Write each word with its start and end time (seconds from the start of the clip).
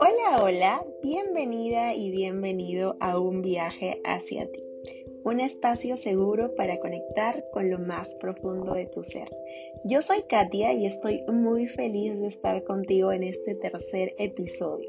Hola, 0.00 0.42
hola, 0.42 0.86
bienvenida 1.02 1.94
y 1.94 2.10
bienvenido 2.10 2.96
a 3.00 3.18
un 3.18 3.42
viaje 3.42 4.00
hacia 4.04 4.50
ti, 4.50 4.64
un 5.24 5.40
espacio 5.40 5.98
seguro 5.98 6.54
para 6.54 6.80
conectar 6.80 7.44
con 7.52 7.68
lo 7.70 7.78
más 7.78 8.14
profundo 8.14 8.72
de 8.74 8.86
tu 8.86 9.02
ser. 9.02 9.28
Yo 9.84 10.00
soy 10.00 10.22
Katia 10.22 10.72
y 10.72 10.86
estoy 10.86 11.22
muy 11.28 11.66
feliz 11.68 12.18
de 12.18 12.28
estar 12.28 12.64
contigo 12.64 13.12
en 13.12 13.24
este 13.24 13.54
tercer 13.56 14.14
episodio 14.18 14.88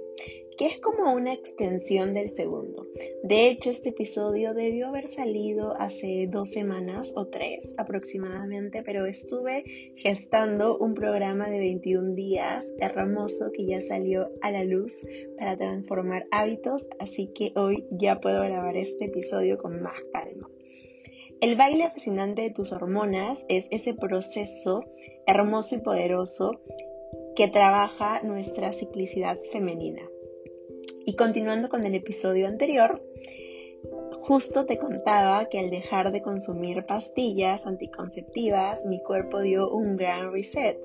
que 0.57 0.67
es 0.67 0.77
como 0.79 1.13
una 1.13 1.33
extensión 1.33 2.13
del 2.13 2.29
segundo. 2.29 2.87
De 3.23 3.47
hecho, 3.47 3.69
este 3.69 3.89
episodio 3.89 4.53
debió 4.53 4.87
haber 4.87 5.07
salido 5.07 5.73
hace 5.77 6.27
dos 6.29 6.51
semanas 6.51 7.11
o 7.15 7.27
tres 7.27 7.73
aproximadamente, 7.77 8.83
pero 8.83 9.05
estuve 9.05 9.93
gestando 9.95 10.77
un 10.77 10.93
programa 10.93 11.49
de 11.49 11.59
21 11.59 12.13
días 12.15 12.71
hermoso 12.79 13.51
que 13.51 13.65
ya 13.65 13.81
salió 13.81 14.29
a 14.41 14.51
la 14.51 14.63
luz 14.63 15.05
para 15.37 15.57
transformar 15.57 16.27
hábitos, 16.31 16.87
así 16.99 17.31
que 17.33 17.53
hoy 17.55 17.85
ya 17.91 18.19
puedo 18.19 18.41
grabar 18.43 18.77
este 18.77 19.05
episodio 19.05 19.57
con 19.57 19.81
más 19.81 19.99
calma. 20.11 20.49
El 21.41 21.55
baile 21.55 21.89
fascinante 21.89 22.43
de 22.43 22.51
tus 22.51 22.71
hormonas 22.71 23.45
es 23.49 23.67
ese 23.71 23.95
proceso 23.95 24.85
hermoso 25.25 25.75
y 25.75 25.79
poderoso 25.79 26.61
que 27.35 27.47
trabaja 27.47 28.21
nuestra 28.21 28.73
ciclicidad 28.73 29.39
femenina. 29.51 30.10
Y 31.05 31.15
continuando 31.15 31.69
con 31.69 31.83
el 31.83 31.95
episodio 31.95 32.47
anterior, 32.47 33.01
justo 34.21 34.65
te 34.65 34.77
contaba 34.77 35.49
que 35.49 35.59
al 35.59 35.69
dejar 35.69 36.11
de 36.11 36.21
consumir 36.21 36.85
pastillas 36.85 37.65
anticonceptivas, 37.65 38.85
mi 38.85 39.01
cuerpo 39.01 39.41
dio 39.41 39.69
un 39.69 39.97
gran 39.97 40.31
reset 40.31 40.79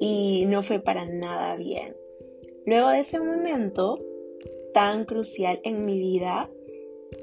y 0.00 0.46
no 0.48 0.62
fue 0.62 0.80
para 0.80 1.04
nada 1.04 1.56
bien. 1.56 1.94
Luego 2.64 2.88
de 2.90 3.00
ese 3.00 3.20
momento 3.20 3.98
tan 4.72 5.04
crucial 5.04 5.60
en 5.64 5.84
mi 5.84 5.98
vida, 5.98 6.48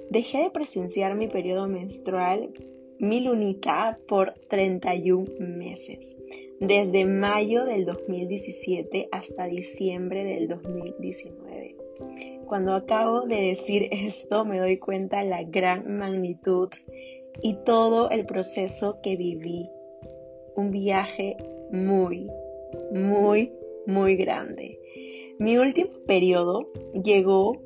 dejé 0.10 0.44
de 0.44 0.52
presenciar 0.52 1.16
mi 1.16 1.28
periodo 1.28 1.68
menstrual, 1.68 2.52
mi 3.00 3.22
lunita, 3.22 3.98
por 4.08 4.34
31 4.50 5.26
meses, 5.40 6.16
desde 6.60 7.06
mayo 7.06 7.66
del 7.66 7.86
2017 7.86 9.10
hasta 9.12 9.46
diciembre 9.46 10.26
del 10.26 10.48
2019. 10.48 11.79
Cuando 12.48 12.74
acabo 12.74 13.22
de 13.22 13.42
decir 13.42 13.90
esto 13.92 14.46
me 14.46 14.60
doy 14.60 14.78
cuenta 14.78 15.24
la 15.24 15.44
gran 15.44 15.98
magnitud 15.98 16.70
y 17.42 17.56
todo 17.64 18.10
el 18.10 18.26
proceso 18.26 19.00
que 19.02 19.16
viví. 19.16 19.70
Un 20.56 20.72
viaje 20.72 21.38
muy, 21.72 22.30
muy, 22.92 23.54
muy 23.86 24.16
grande. 24.16 24.80
Mi 25.40 25.58
último 25.58 25.92
periodo 26.06 26.68
llegó 27.02 27.62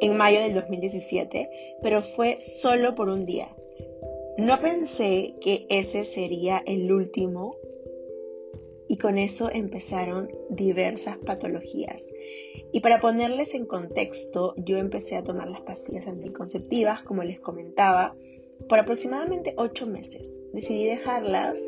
en 0.00 0.16
mayo 0.16 0.40
del 0.40 0.54
2017, 0.54 1.48
pero 1.82 2.02
fue 2.02 2.40
solo 2.40 2.94
por 2.94 3.08
un 3.08 3.24
día. 3.24 3.48
No 4.38 4.60
pensé 4.60 5.34
que 5.40 5.66
ese 5.68 6.04
sería 6.04 6.62
el 6.66 6.90
último 6.90 7.54
y 8.92 8.98
con 8.98 9.16
eso 9.16 9.48
empezaron 9.50 10.30
diversas 10.50 11.16
patologías. 11.16 12.12
Y 12.72 12.80
para 12.80 13.00
ponerles 13.00 13.54
en 13.54 13.64
contexto, 13.64 14.52
yo 14.58 14.76
empecé 14.76 15.16
a 15.16 15.24
tomar 15.24 15.48
las 15.48 15.62
pastillas 15.62 16.06
anticonceptivas, 16.06 17.02
como 17.02 17.22
les 17.22 17.40
comentaba, 17.40 18.14
por 18.68 18.78
aproximadamente 18.78 19.54
ocho 19.56 19.86
meses. 19.86 20.38
Decidí 20.52 20.84
dejarlas 20.84 21.58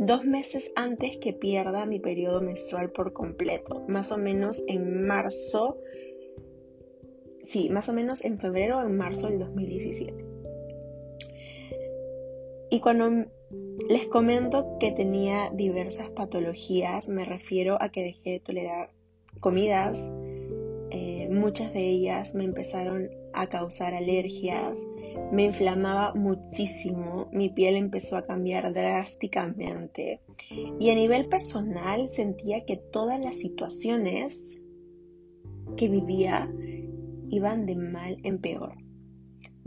dos 0.00 0.26
meses 0.26 0.70
antes 0.76 1.16
que 1.16 1.32
pierda 1.32 1.86
mi 1.86 1.98
periodo 1.98 2.42
menstrual 2.42 2.90
por 2.90 3.14
completo, 3.14 3.82
más 3.88 4.12
o 4.12 4.18
menos 4.18 4.62
en 4.68 5.06
marzo, 5.06 5.78
sí, 7.40 7.70
más 7.70 7.88
o 7.88 7.94
menos 7.94 8.22
en 8.22 8.38
febrero 8.38 8.80
o 8.80 8.82
en 8.82 8.98
marzo 8.98 9.28
del 9.28 9.38
2017. 9.38 10.26
Y 12.68 12.80
cuando 12.80 13.30
les 13.88 14.06
comento 14.06 14.78
que 14.78 14.92
tenía 14.92 15.50
diversas 15.50 16.10
patologías, 16.10 17.08
me 17.08 17.24
refiero 17.24 17.76
a 17.80 17.88
que 17.88 18.02
dejé 18.02 18.30
de 18.32 18.40
tolerar 18.40 18.90
comidas, 19.40 20.10
eh, 20.90 21.28
muchas 21.30 21.72
de 21.72 21.88
ellas 21.88 22.34
me 22.34 22.44
empezaron 22.44 23.10
a 23.32 23.48
causar 23.48 23.94
alergias, 23.94 24.84
me 25.32 25.44
inflamaba 25.44 26.14
muchísimo, 26.14 27.28
mi 27.32 27.48
piel 27.48 27.76
empezó 27.76 28.16
a 28.16 28.26
cambiar 28.26 28.72
drásticamente. 28.72 30.20
Y 30.80 30.90
a 30.90 30.94
nivel 30.94 31.26
personal 31.28 32.10
sentía 32.10 32.64
que 32.64 32.76
todas 32.76 33.20
las 33.20 33.36
situaciones 33.38 34.58
que 35.76 35.88
vivía 35.88 36.52
iban 37.28 37.66
de 37.66 37.76
mal 37.76 38.18
en 38.24 38.40
peor 38.40 38.89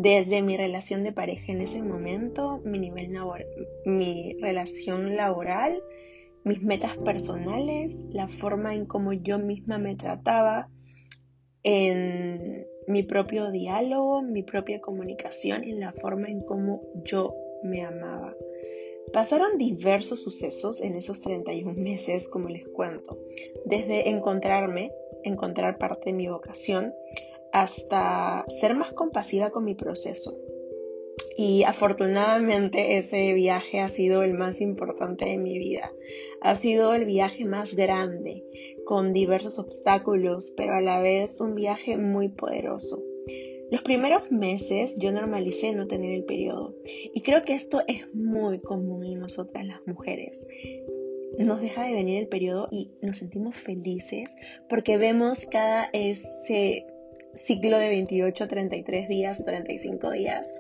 desde 0.04 0.42
mi 0.42 0.58
relación 0.58 1.06
de 1.06 1.14
pareja 1.14 1.54
en 1.54 1.62
ese 1.62 1.82
momento, 1.82 2.60
mi 2.66 2.78
nivel 2.78 3.14
mi 3.86 4.34
relación 4.42 5.16
laboral, 5.16 5.82
mis 6.44 6.62
metas 6.62 6.98
personales, 6.98 7.98
la 8.10 8.28
forma 8.28 8.76
en 8.76 8.86
cómo 8.86 9.14
yo 9.14 9.40
misma 9.40 9.78
me 9.78 9.96
trataba, 9.96 10.70
en 11.64 12.68
mi 12.86 13.04
propio 13.04 13.50
diálogo, 13.50 14.22
mi 14.22 14.44
propia 14.44 14.82
comunicación 14.82 15.64
y 15.64 15.72
la 15.72 15.94
forma 15.94 16.28
en 16.28 16.42
cómo 16.42 16.82
yo 17.06 17.34
me 17.64 17.86
amaba. 17.86 18.36
Pasaron 19.14 19.58
diversos 19.58 20.22
sucesos 20.22 20.82
en 20.82 20.98
esos 20.98 21.22
31 21.22 21.82
meses, 21.82 22.28
como 22.28 22.50
les 22.50 22.68
cuento, 22.68 23.18
desde 23.64 24.10
encontrarme, 24.10 24.92
encontrar 25.24 25.78
parte 25.78 26.10
de 26.10 26.14
mi 26.14 26.28
vocación, 26.28 26.94
hasta 27.54 28.46
ser 28.50 28.76
más 28.76 28.92
compasiva 28.92 29.52
con 29.52 29.64
mi 29.64 29.76
proceso. 29.76 30.36
Y 31.38 31.64
afortunadamente 31.64 32.98
ese 32.98 33.34
viaje 33.34 33.80
ha 33.80 33.90
sido 33.90 34.24
el 34.24 34.34
más 34.34 34.60
importante 34.60 35.26
de 35.26 35.38
mi 35.38 35.60
vida. 35.60 35.92
Ha 36.42 36.56
sido 36.56 36.94
el 36.96 37.06
viaje 37.06 37.46
más 37.46 37.76
grande, 37.76 38.44
con 38.86 39.14
diversos 39.14 39.60
obstáculos, 39.60 40.52
pero 40.58 40.74
a 40.74 40.82
la 40.82 41.00
vez 41.00 41.40
un 41.40 41.54
viaje 41.54 41.98
muy 41.98 42.30
poderoso. 42.30 43.04
Los 43.70 43.82
primeros 43.84 44.30
meses 44.32 44.96
yo 44.98 45.12
normalicé 45.12 45.74
no 45.74 45.88
tener 45.88 46.12
el 46.12 46.26
periodo 46.26 46.76
y 46.86 47.22
creo 47.22 47.44
que 47.44 47.54
esto 47.54 47.82
es 47.88 48.02
muy 48.14 48.60
común 48.60 49.06
en 49.06 49.20
nosotras 49.20 49.66
las 49.66 49.80
mujeres. 49.88 50.46
Nos 51.40 51.62
deja 51.62 51.88
de 51.88 51.94
venir 51.94 52.18
el 52.20 52.28
periodo 52.28 52.68
y 52.72 52.92
nos 53.02 53.18
sentimos 53.18 53.58
felices 53.58 54.30
porque 54.70 54.98
vemos 54.98 55.46
cada 55.50 55.90
ese 55.94 56.86
ciclo 57.36 57.80
de 57.80 57.90
28 57.90 58.44
a 58.44 58.48
33 58.48 59.08
días 59.08 59.40
o 59.40 59.44
35 59.44 60.12
días, 60.12 60.54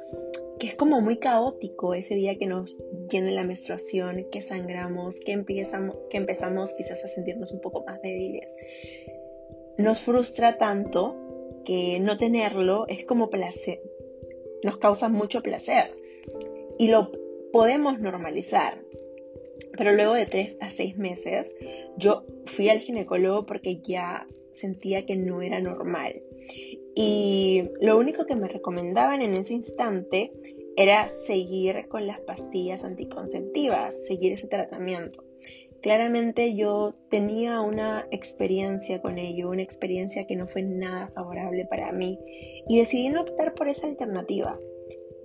que 0.59 0.67
es 0.67 0.75
como 0.75 1.01
muy 1.01 1.17
caótico 1.17 1.93
ese 1.93 2.15
día 2.15 2.37
que 2.37 2.47
nos 2.47 2.77
viene 3.09 3.31
la 3.31 3.43
menstruación, 3.43 4.25
que 4.31 4.41
sangramos, 4.41 5.19
que 5.19 5.33
empezamos, 5.33 5.97
que 6.09 6.17
empezamos 6.17 6.73
quizás 6.73 7.03
a 7.03 7.07
sentirnos 7.07 7.51
un 7.51 7.61
poco 7.61 7.83
más 7.85 8.01
débiles. 8.01 8.55
Nos 9.77 9.99
frustra 9.99 10.57
tanto 10.57 11.15
que 11.65 11.99
no 11.99 12.17
tenerlo 12.17 12.87
es 12.87 13.05
como 13.05 13.29
placer, 13.29 13.81
nos 14.63 14.77
causa 14.77 15.09
mucho 15.09 15.41
placer 15.41 15.91
y 16.77 16.89
lo 16.89 17.11
podemos 17.51 17.99
normalizar. 17.99 18.79
Pero 19.77 19.93
luego 19.93 20.13
de 20.13 20.25
3 20.25 20.57
a 20.61 20.69
6 20.69 20.97
meses, 20.97 21.55
yo 21.97 22.25
fui 22.45 22.69
al 22.69 22.79
ginecólogo 22.79 23.45
porque 23.45 23.77
ya 23.77 24.27
sentía 24.51 25.05
que 25.05 25.15
no 25.15 25.41
era 25.41 25.59
normal. 25.59 26.21
Y 26.95 27.69
lo 27.81 27.97
único 27.97 28.25
que 28.25 28.35
me 28.35 28.47
recomendaban 28.47 29.21
en 29.21 29.33
ese 29.33 29.53
instante 29.53 30.31
era 30.75 31.07
seguir 31.07 31.87
con 31.87 32.07
las 32.07 32.19
pastillas 32.21 32.83
anticonceptivas, 32.83 33.95
seguir 34.05 34.33
ese 34.33 34.47
tratamiento. 34.47 35.23
Claramente 35.81 36.55
yo 36.55 36.95
tenía 37.09 37.59
una 37.59 38.07
experiencia 38.09 39.01
con 39.01 39.17
ello, 39.17 39.49
una 39.49 39.63
experiencia 39.63 40.25
que 40.25 40.37
no 40.37 40.47
fue 40.47 40.63
nada 40.63 41.09
favorable 41.09 41.65
para 41.65 41.91
mí 41.91 42.17
y 42.69 42.79
decidí 42.79 43.09
no 43.09 43.21
optar 43.21 43.53
por 43.53 43.67
esa 43.67 43.87
alternativa, 43.87 44.57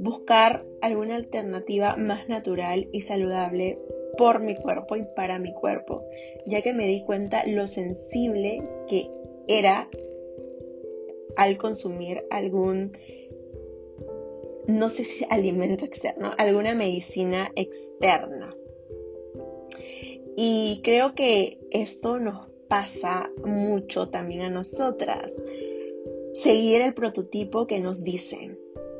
buscar 0.00 0.64
alguna 0.80 1.14
alternativa 1.14 1.96
más 1.96 2.28
natural 2.28 2.88
y 2.92 3.02
saludable 3.02 3.78
por 4.16 4.42
mi 4.42 4.56
cuerpo 4.56 4.96
y 4.96 5.04
para 5.14 5.38
mi 5.38 5.54
cuerpo, 5.54 6.02
ya 6.44 6.60
que 6.60 6.72
me 6.72 6.88
di 6.88 7.04
cuenta 7.04 7.46
lo 7.46 7.68
sensible 7.68 8.60
que 8.88 9.08
era 9.46 9.88
al 11.38 11.56
consumir 11.56 12.24
algún, 12.30 12.92
no 14.66 14.90
sé 14.90 15.04
si 15.04 15.24
alimento 15.30 15.86
externo, 15.86 16.32
alguna 16.36 16.74
medicina 16.74 17.50
externa. 17.56 18.54
Y 20.36 20.80
creo 20.84 21.14
que 21.14 21.58
esto 21.70 22.18
nos 22.18 22.48
pasa 22.68 23.30
mucho 23.44 24.08
también 24.10 24.42
a 24.42 24.50
nosotras. 24.50 25.42
Seguir 26.34 26.82
el 26.82 26.94
prototipo 26.94 27.66
que 27.66 27.80
nos 27.80 28.04
dicen, 28.04 28.58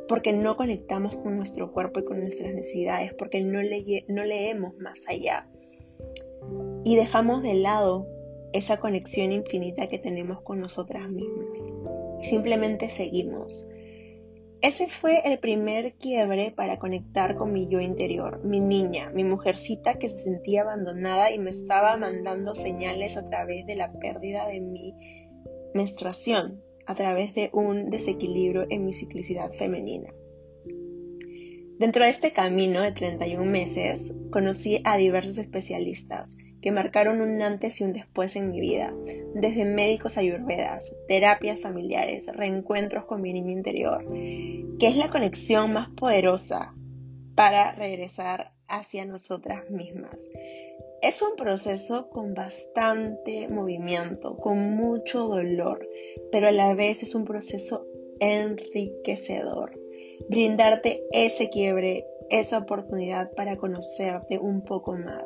porque 0.09 0.33
no 0.33 0.57
conectamos 0.57 1.15
con 1.17 1.37
nuestro 1.37 1.73
cuerpo 1.73 2.01
y 2.01 2.05
con 2.05 2.21
nuestras 2.21 2.55
necesidades, 2.55 3.15
porque 3.15 3.41
no, 3.41 3.61
no 4.09 4.25
leemos 4.25 4.77
más 4.79 5.01
allá. 5.07 5.49
y 6.85 6.97
dejamos 6.97 7.43
de 7.43 7.55
lado 7.55 8.07
esa 8.53 8.79
conexión 8.79 9.31
infinita 9.31 9.89
que 9.89 9.99
tenemos 9.99 10.41
con 10.43 10.61
nosotras 10.61 11.09
mismas. 11.09 11.98
Simplemente 12.23 12.91
seguimos. 12.91 13.69
Ese 14.61 14.89
fue 14.89 15.21
el 15.25 15.39
primer 15.39 15.95
quiebre 15.95 16.51
para 16.51 16.81
conectar 16.81 17.37
con 17.37 17.53
mi 17.53 17.69
yo 17.69 17.81
interior, 17.81 18.45
mi 18.45 18.59
niña, 18.59 19.11
mi 19.11 19.23
mujercita 19.23 20.01
que 20.01 20.09
se 20.09 20.25
sentía 20.25 20.63
abandonada 20.63 21.31
y 21.31 21.39
me 21.39 21.51
estaba 21.51 21.97
mandando 21.97 22.57
señales 22.57 23.17
a 23.17 23.29
través 23.29 23.67
de 23.67 23.77
la 23.77 23.93
pérdida 23.93 24.49
de 24.49 24.61
mi 24.61 24.95
menstruación, 25.75 26.61
a 26.87 26.97
través 26.97 27.37
de 27.37 27.51
un 27.53 27.91
desequilibrio 27.91 28.67
en 28.69 28.85
mi 28.85 28.93
ciclicidad 28.93 29.53
femenina. 29.53 30.13
Dentro 31.79 32.03
de 32.03 32.11
este 32.11 32.33
camino 32.33 32.83
de 32.83 32.91
31 32.91 33.45
meses, 33.45 34.13
conocí 34.33 34.81
a 34.83 34.97
diversos 34.97 35.39
especialistas 35.39 36.37
que 36.61 36.73
marcaron 36.73 37.21
un 37.21 37.41
antes 37.43 37.81
y 37.81 37.85
un 37.85 37.93
después 37.93 38.37
en 38.37 38.51
mi 38.51 38.61
vida, 38.61 38.93
desde 39.35 39.65
médicos 39.65 40.19
ayurvedas, 40.19 40.93
terapias 41.07 41.61
familiares, 41.61 42.27
reencuentros 42.27 43.05
con 43.05 43.23
mi 43.23 43.33
niño 43.33 43.51
interior, 43.51 44.05
que 44.11 44.89
es 44.89 44.97
la 44.97 45.09
conexión 45.09 45.73
más 45.73 45.89
poderosa 45.91 46.75
para 47.35 47.73
regresar 47.73 48.53
hacia 48.67 49.05
nosotras 49.05 49.71
mismas. 49.71 50.21
Es 51.01 51.23
un 51.23 51.37
proceso 51.37 52.11
con 52.11 52.35
bastante 52.35 53.47
movimiento, 53.49 54.37
con 54.37 54.75
mucho 54.75 55.29
dolor, 55.29 55.89
pero 56.33 56.49
a 56.49 56.53
la 56.53 56.75
vez 56.75 57.05
es 57.05 57.15
un 57.15 57.25
proceso 57.25 57.87
enriquecedor. 58.19 59.79
Brindarte 60.29 61.05
ese 61.13 61.51
quiebre, 61.51 62.05
esa 62.31 62.59
oportunidad 62.59 63.31
para 63.33 63.57
conocerte 63.57 64.39
un 64.39 64.63
poco 64.63 64.97
más. 64.97 65.25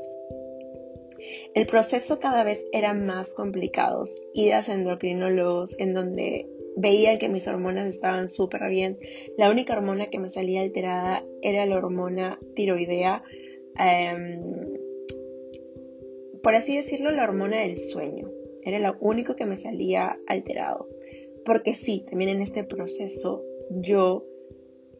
El 1.54 1.66
proceso 1.66 2.20
cada 2.20 2.44
vez 2.44 2.64
era 2.72 2.94
más 2.94 3.34
complicado. 3.34 4.04
Idas 4.34 4.68
a 4.68 4.74
endocrinólogos 4.74 5.78
en 5.78 5.94
donde 5.94 6.48
veía 6.76 7.18
que 7.18 7.28
mis 7.28 7.46
hormonas 7.46 7.88
estaban 7.88 8.28
súper 8.28 8.68
bien. 8.68 8.98
La 9.36 9.50
única 9.50 9.74
hormona 9.74 10.10
que 10.10 10.18
me 10.18 10.30
salía 10.30 10.62
alterada 10.62 11.24
era 11.42 11.66
la 11.66 11.76
hormona 11.76 12.38
tiroidea. 12.54 13.22
Em, 13.78 14.40
por 16.42 16.54
así 16.54 16.76
decirlo, 16.76 17.10
la 17.10 17.24
hormona 17.24 17.60
del 17.62 17.78
sueño. 17.78 18.30
Era 18.64 18.78
lo 18.78 18.96
único 19.00 19.36
que 19.36 19.46
me 19.46 19.56
salía 19.56 20.18
alterado. 20.26 20.88
Porque 21.44 21.74
sí, 21.74 22.04
también 22.08 22.30
en 22.30 22.42
este 22.42 22.64
proceso 22.64 23.42
yo 23.70 24.24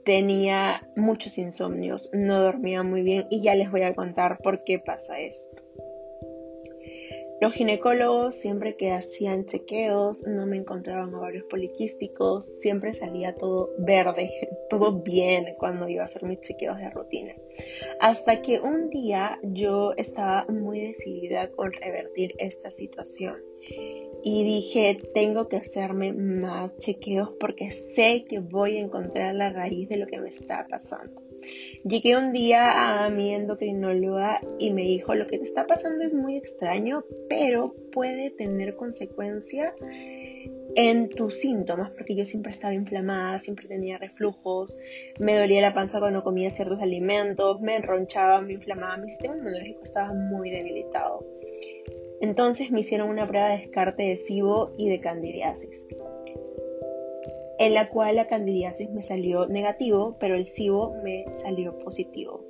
tenía 0.05 0.89
muchos 0.97 1.39
insomnios, 1.39 2.11
no 2.13 2.41
dormía 2.41 2.83
muy 2.83 3.03
bien 3.03 3.27
y 3.31 3.43
ya 3.43 3.55
les 3.55 3.71
voy 3.71 3.83
a 3.83 3.95
contar 3.95 4.39
por 4.43 4.65
qué 4.65 4.79
pasa 4.79 5.19
esto. 5.19 5.63
Los 7.43 7.55
ginecólogos 7.55 8.37
siempre 8.37 8.77
que 8.77 8.93
hacían 8.93 9.47
chequeos 9.47 10.25
no 10.29 10.47
me 10.47 10.59
encontraban 10.59 11.13
ovarios 11.13 11.43
poliquísticos, 11.51 12.45
siempre 12.61 12.95
salía 12.95 13.35
todo 13.35 13.71
verde, 13.79 14.31
todo 14.71 15.03
bien 15.03 15.57
cuando 15.59 15.89
iba 15.89 16.03
a 16.03 16.05
hacer 16.05 16.23
mis 16.23 16.39
chequeos 16.39 16.79
de 16.79 16.89
rutina. 16.91 17.35
Hasta 17.99 18.43
que 18.43 18.61
un 18.61 18.91
día 18.91 19.41
yo 19.43 19.93
estaba 19.97 20.47
muy 20.47 20.83
decidida 20.83 21.51
con 21.51 21.73
revertir 21.73 22.33
esta 22.39 22.71
situación 22.71 23.35
y 24.23 24.45
dije, 24.45 25.01
tengo 25.13 25.49
que 25.49 25.57
hacerme 25.57 26.13
más 26.13 26.77
chequeos 26.77 27.31
porque 27.41 27.73
sé 27.73 28.25
que 28.25 28.39
voy 28.39 28.77
a 28.77 28.83
encontrar 28.83 29.35
la 29.35 29.51
raíz 29.51 29.89
de 29.89 29.97
lo 29.97 30.07
que 30.07 30.21
me 30.21 30.29
está 30.29 30.69
pasando. 30.71 31.32
Llegué 31.85 32.17
un 32.17 32.33
día 32.33 33.05
a 33.05 33.11
mi 33.11 33.35
endocrinóloga 33.35 34.41
y 34.59 34.73
me 34.73 34.83
dijo, 34.83 35.15
lo 35.15 35.27
que 35.27 35.39
te 35.39 35.45
está 35.45 35.67
pasando 35.67 36.05
es 36.05 36.13
muy 36.13 36.37
extraño, 36.37 37.05
pero 37.29 37.75
puede 37.91 38.31
tener 38.31 38.77
consecuencia 38.77 39.75
en 40.75 41.11
tus 41.11 41.35
síntomas, 41.35 41.91
porque 41.91 42.15
yo 42.15 42.25
siempre 42.25 42.53
estaba 42.53 42.73
inflamada, 42.73 43.39
siempre 43.39 43.69
tenía 43.69 43.99
reflujos, 43.99 44.79
me 45.19 45.37
dolía 45.37 45.61
la 45.61 45.75
panza 45.75 45.99
cuando 45.99 46.23
comía 46.23 46.51
ciertos 46.51 46.81
alimentos, 46.81 47.61
me 47.61 47.77
enronchaba, 47.77 48.41
me 48.41 48.55
inflamaba, 48.55 48.97
mi 48.97 49.09
sistema 49.09 49.37
inmunológico 49.37 49.85
estaba 49.85 50.15
muy 50.15 50.51
debilitado. 50.51 51.27
Entonces 52.21 52.71
me 52.71 52.81
hicieron 52.81 53.11
una 53.11 53.27
prueba 53.27 53.51
de 53.51 53.59
descarte 53.59 54.05
de 54.05 54.17
SIBO 54.17 54.73
y 54.79 54.89
de 54.89 55.01
candidiasis 55.01 55.87
en 57.59 57.75
la 57.75 57.89
cual 57.91 58.17
la 58.17 58.29
candidiasis 58.29 58.91
me 58.91 59.03
salió 59.03 59.47
negativo, 59.47 60.17
pero 60.19 60.35
el 60.35 60.47
SIBO 60.47 60.95
me 61.03 61.27
salió 61.33 61.79
positivo. 61.79 62.45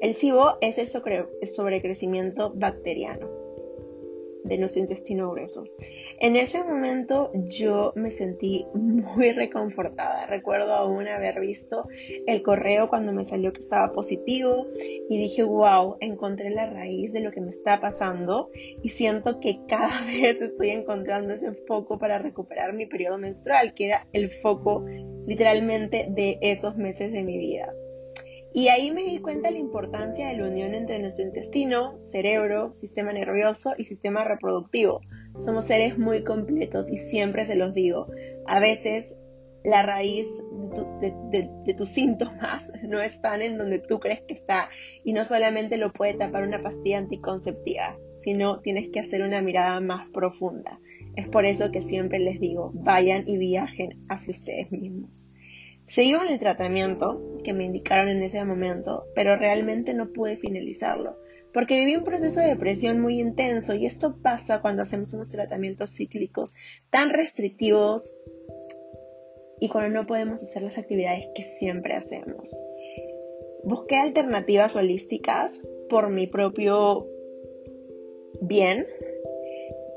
El 0.00 0.14
SIBO 0.14 0.58
es 0.60 0.78
el 0.78 0.86
sobrecrecimiento 0.86 2.52
bacteriano 2.54 3.28
de 4.44 4.58
nuestro 4.58 4.82
intestino 4.82 5.30
grueso. 5.30 5.64
En 6.20 6.34
ese 6.34 6.64
momento 6.64 7.30
yo 7.34 7.92
me 7.94 8.10
sentí 8.10 8.66
muy 8.74 9.30
reconfortada. 9.32 10.26
Recuerdo 10.26 10.74
aún 10.74 11.06
haber 11.06 11.38
visto 11.40 11.86
el 12.26 12.42
correo 12.42 12.88
cuando 12.88 13.12
me 13.12 13.22
salió 13.24 13.52
que 13.52 13.60
estaba 13.60 13.92
positivo 13.92 14.66
y 15.08 15.16
dije, 15.16 15.44
wow, 15.44 15.96
encontré 16.00 16.50
la 16.50 16.66
raíz 16.66 17.12
de 17.12 17.20
lo 17.20 17.30
que 17.30 17.40
me 17.40 17.50
está 17.50 17.80
pasando 17.80 18.50
y 18.82 18.88
siento 18.88 19.38
que 19.38 19.60
cada 19.68 20.04
vez 20.06 20.40
estoy 20.40 20.70
encontrando 20.70 21.34
ese 21.34 21.52
foco 21.52 21.98
para 21.98 22.18
recuperar 22.18 22.72
mi 22.72 22.86
periodo 22.86 23.18
menstrual, 23.18 23.72
que 23.74 23.86
era 23.86 24.08
el 24.12 24.32
foco 24.32 24.84
literalmente 25.26 26.08
de 26.10 26.38
esos 26.40 26.76
meses 26.76 27.12
de 27.12 27.22
mi 27.22 27.38
vida. 27.38 27.72
Y 28.54 28.68
ahí 28.68 28.90
me 28.90 29.02
di 29.02 29.18
cuenta 29.20 29.48
de 29.48 29.54
la 29.54 29.60
importancia 29.60 30.28
de 30.28 30.36
la 30.36 30.48
unión 30.48 30.74
entre 30.74 30.98
nuestro 30.98 31.24
intestino, 31.24 32.00
cerebro, 32.02 32.74
sistema 32.74 33.12
nervioso 33.12 33.74
y 33.76 33.84
sistema 33.84 34.24
reproductivo. 34.24 35.00
Somos 35.38 35.66
seres 35.66 35.98
muy 35.98 36.24
completos 36.24 36.90
y 36.90 36.98
siempre 36.98 37.44
se 37.44 37.56
los 37.56 37.74
digo. 37.74 38.08
A 38.46 38.58
veces 38.58 39.14
la 39.64 39.82
raíz 39.82 40.26
de, 41.00 41.74
tus 41.74 41.90
síntomas 41.90 42.70
no 42.82 43.00
están 43.00 43.42
en 43.42 43.58
donde 43.58 43.78
tú 43.78 44.00
crees 44.00 44.22
que 44.22 44.34
está 44.34 44.70
y 45.04 45.12
no 45.12 45.24
solamente 45.24 45.76
lo 45.76 45.92
puede 45.92 46.14
tapar 46.14 46.44
una 46.44 46.62
pastilla 46.62 46.98
anticonceptiva, 46.98 47.98
sino 48.16 48.60
tienes 48.60 48.88
que 48.88 49.00
hacer 49.00 49.22
una 49.22 49.42
mirada 49.42 49.80
más 49.80 50.08
profunda. 50.10 50.80
Es 51.16 51.28
por 51.28 51.46
eso 51.46 51.70
que 51.70 51.82
siempre 51.82 52.18
les 52.18 52.40
digo, 52.40 52.70
vayan 52.74 53.24
y 53.26 53.38
viajen 53.38 54.04
hacia 54.08 54.32
ustedes 54.32 54.70
mismos. 54.70 55.30
Seguí 55.88 56.12
con 56.14 56.28
el 56.28 56.38
tratamiento 56.38 57.38
que 57.42 57.54
me 57.54 57.64
indicaron 57.64 58.08
en 58.10 58.22
ese 58.22 58.44
momento, 58.44 59.06
pero 59.14 59.36
realmente 59.36 59.94
no 59.94 60.12
pude 60.12 60.36
finalizarlo, 60.36 61.16
porque 61.52 61.80
viví 61.80 61.96
un 61.96 62.04
proceso 62.04 62.40
de 62.40 62.48
depresión 62.48 63.00
muy 63.00 63.20
intenso 63.20 63.74
y 63.74 63.86
esto 63.86 64.18
pasa 64.20 64.60
cuando 64.60 64.82
hacemos 64.82 65.14
unos 65.14 65.30
tratamientos 65.30 65.94
cíclicos 65.96 66.54
tan 66.90 67.10
restrictivos 67.10 68.14
y 69.60 69.68
cuando 69.68 69.98
no 70.00 70.06
podemos 70.06 70.42
hacer 70.42 70.62
las 70.62 70.76
actividades 70.76 71.26
que 71.34 71.42
siempre 71.42 71.94
hacemos. 71.94 72.54
Busqué 73.64 73.96
alternativas 73.96 74.76
holísticas 74.76 75.66
por 75.88 76.10
mi 76.10 76.26
propio 76.26 77.06
bien, 78.40 78.86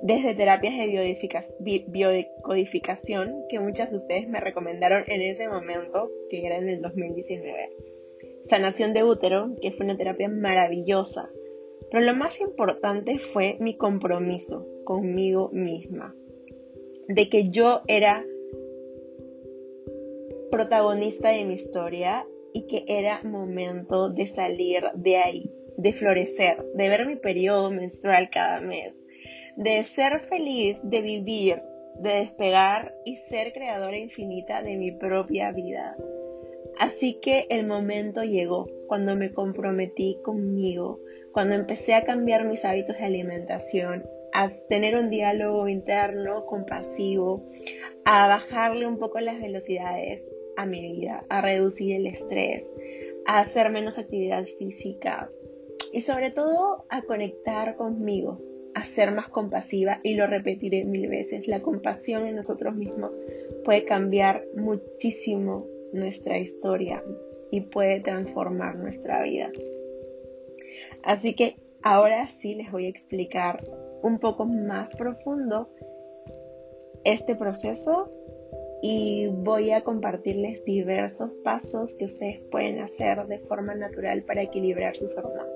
desde 0.02 0.34
terapias 0.34 0.76
de 0.78 1.86
biodecodificación 1.88 3.46
que 3.50 3.60
muchas 3.60 3.92
de 3.92 3.98
ustedes 3.98 4.28
me 4.28 4.40
recomendaron 4.40 5.04
en 5.08 5.22
ese 5.22 5.48
momento, 5.48 6.10
que 6.30 6.46
era 6.46 6.58
en 6.58 6.70
el 6.70 6.82
2019. 6.82 7.70
Sanación 8.44 8.94
de 8.94 9.04
útero, 9.04 9.56
que 9.62 9.72
fue 9.72 9.86
una 9.86 9.98
terapia 9.98 10.28
maravillosa. 10.28 11.30
Pero 11.92 12.04
lo 12.04 12.16
más 12.16 12.42
importante 12.42 13.20
fue 13.20 13.58
mi 13.60 13.78
compromiso 13.78 14.66
conmigo 14.86 15.50
misma, 15.52 16.16
de 17.08 17.30
que 17.30 17.50
yo 17.50 17.82
era 17.88 18.26
protagonista 20.50 21.30
de 21.30 21.46
mi 21.46 21.54
historia 21.54 22.26
y 22.54 22.68
que 22.68 22.86
era 22.88 23.22
momento 23.24 24.10
de 24.10 24.28
salir 24.28 24.84
de 24.96 25.18
ahí, 25.18 25.52
de 25.78 25.94
florecer, 25.94 26.58
de 26.76 26.90
ver 26.90 27.06
mi 27.06 27.18
periodo 27.18 27.72
menstrual 27.72 28.30
cada 28.32 28.62
mes, 28.62 29.06
de 29.56 29.84
ser 29.84 30.22
feliz, 30.22 30.80
de 30.84 31.02
vivir, 31.02 31.62
de 31.96 32.14
despegar 32.16 32.96
y 33.06 33.18
ser 33.18 33.54
creadora 33.54 33.98
infinita 33.98 34.62
de 34.62 34.78
mi 34.78 34.92
propia 34.92 35.52
vida. 35.52 35.96
Así 36.80 37.20
que 37.22 37.46
el 37.50 37.68
momento 37.68 38.24
llegó 38.24 38.68
cuando 38.88 39.16
me 39.16 39.34
comprometí 39.34 40.18
conmigo, 40.24 41.00
cuando 41.32 41.56
empecé 41.56 41.94
a 41.94 42.04
cambiar 42.04 42.46
mis 42.46 42.66
hábitos 42.66 42.98
de 42.98 43.06
alimentación, 43.06 44.04
a 44.34 44.50
tener 44.70 44.96
un 44.96 45.10
diálogo 45.10 45.68
interno 45.68 46.46
compasivo, 46.46 47.46
a 48.06 48.28
bajarle 48.28 48.88
un 48.88 48.98
poco 48.98 49.20
las 49.20 49.40
velocidades 49.40 50.30
a 50.58 50.66
mi 50.66 50.82
vida, 50.82 51.26
a 51.30 51.42
reducir 51.42 51.96
el 51.96 52.08
estrés, 52.08 52.70
a 53.26 53.40
hacer 53.40 53.70
menos 53.72 53.98
actividad 53.98 54.46
física 54.58 55.30
y 55.94 56.02
sobre 56.02 56.32
todo 56.32 56.86
a 56.90 57.02
conectar 57.02 57.76
conmigo, 57.76 58.40
a 58.76 58.86
ser 58.86 59.14
más 59.14 59.30
compasiva 59.30 60.00
y 60.04 60.16
lo 60.16 60.28
repetiré 60.28 60.86
mil 60.86 61.08
veces. 61.08 61.48
La 61.48 61.62
compasión 61.62 62.26
en 62.26 62.36
nosotros 62.36 62.76
mismos 62.76 63.20
puede 63.66 63.86
cambiar 63.86 64.46
muchísimo 64.56 65.68
nuestra 65.94 66.40
historia 66.40 67.04
y 67.52 67.62
puede 67.62 68.00
transformar 68.00 68.76
nuestra 68.78 69.22
vida. 69.24 69.52
Así 71.04 71.34
que 71.34 71.56
Ahora 71.84 72.28
sí 72.28 72.54
les 72.54 72.72
voy 72.72 72.86
a 72.86 72.90
explicar 72.90 73.64
un 74.04 74.20
poco 74.20 74.46
más 74.46 74.96
profundo 74.96 75.68
este 77.04 77.36
proceso 77.36 78.12
y 78.84 79.28
voy 79.28 79.72
a 79.72 79.84
compartirles 79.84 80.64
diversos 80.64 81.32
pasos 81.44 81.96
que 81.96 82.06
ustedes 82.06 82.40
pueden 82.52 82.80
hacer 82.80 83.26
de 83.26 83.40
forma 83.40 83.74
natural 83.74 84.22
para 84.24 84.44
equilibrar 84.44 84.96
sus 84.96 85.16
hormonas. 85.18 85.48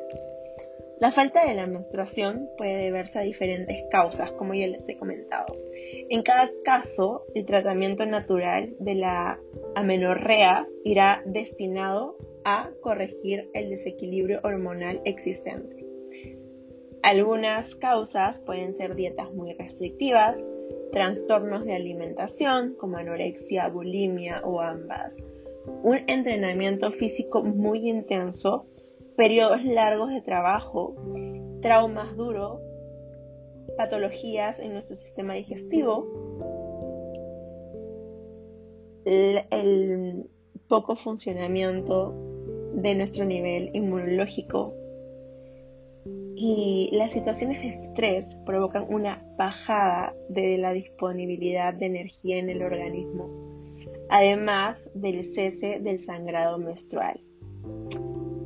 La 1.00 1.12
falta 1.12 1.46
de 1.46 1.56
la 1.56 1.68
menstruación 1.68 2.50
puede 2.58 2.84
deberse 2.84 3.20
a 3.20 3.24
diferentes 3.24 3.84
causas, 3.92 4.32
como 4.32 4.54
ya 4.54 4.68
les 4.68 4.88
he 4.88 4.98
comentado. 4.98 5.54
En 6.10 6.24
cada 6.24 6.50
caso, 6.64 7.26
el 7.36 7.46
tratamiento 7.46 8.06
natural 8.06 8.76
de 8.80 8.96
la 8.96 9.40
amenorrea 9.76 10.68
irá 10.86 11.22
destinado 11.26 12.18
a 12.46 12.70
corregir 12.82 13.50
el 13.54 13.70
desequilibrio 13.72 14.40
hormonal 14.44 15.02
existente. 15.04 15.86
Algunas 17.04 17.76
causas 17.76 18.40
pueden 18.40 18.76
ser 18.76 18.96
dietas 18.96 19.34
muy 19.34 19.54
restrictivas, 19.54 20.50
trastornos 20.92 21.66
de 21.66 21.76
alimentación 21.76 22.76
como 22.80 22.98
anorexia, 22.98 23.68
bulimia 23.68 24.42
o 24.46 24.62
ambas, 24.62 25.22
un 25.84 26.00
entrenamiento 26.08 26.92
físico 26.92 27.44
muy 27.44 27.90
intenso, 27.90 28.66
periodos 29.16 29.64
largos 29.64 30.14
de 30.14 30.22
trabajo, 30.22 30.96
traumas 31.62 32.16
duros, 32.16 32.60
patologías 33.78 34.60
en 34.60 34.74
nuestro 34.74 34.96
sistema 34.96 35.34
digestivo, 35.34 36.08
el, 39.06 40.30
poco 40.68 40.96
funcionamiento 40.96 42.16
de 42.74 42.96
nuestro 42.96 43.26
nivel 43.26 43.70
inmunológico, 43.74 44.74
y 46.38 46.90
las 46.92 47.12
situaciones 47.12 47.62
de 47.62 47.70
estrés 47.70 48.38
provocan 48.46 48.86
una 48.90 49.26
bajada 49.38 50.14
de 50.28 50.58
la 50.58 50.74
disponibilidad 50.74 51.74
de 51.74 51.86
energía 51.86 52.38
en 52.38 52.50
el 52.50 52.62
organismo, 52.62 53.30
además 54.10 54.92
del 54.94 55.24
cese 55.24 55.80
del 55.80 56.00
sangrado 56.02 56.58
menstrual. 56.58 57.22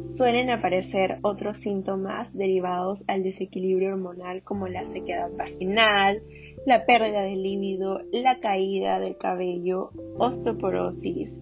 Suelen 0.01 0.49
aparecer 0.49 1.19
otros 1.23 1.57
síntomas 1.57 2.33
derivados 2.33 3.03
al 3.07 3.23
desequilibrio 3.23 3.89
hormonal 3.89 4.43
como 4.43 4.67
la 4.67 4.85
sequedad 4.85 5.29
vaginal, 5.35 6.23
la 6.65 6.85
pérdida 6.85 7.23
de 7.23 7.35
líbido, 7.35 7.99
la 8.11 8.39
caída 8.39 8.99
del 8.99 9.17
cabello, 9.17 9.91
osteoporosis, 10.17 11.39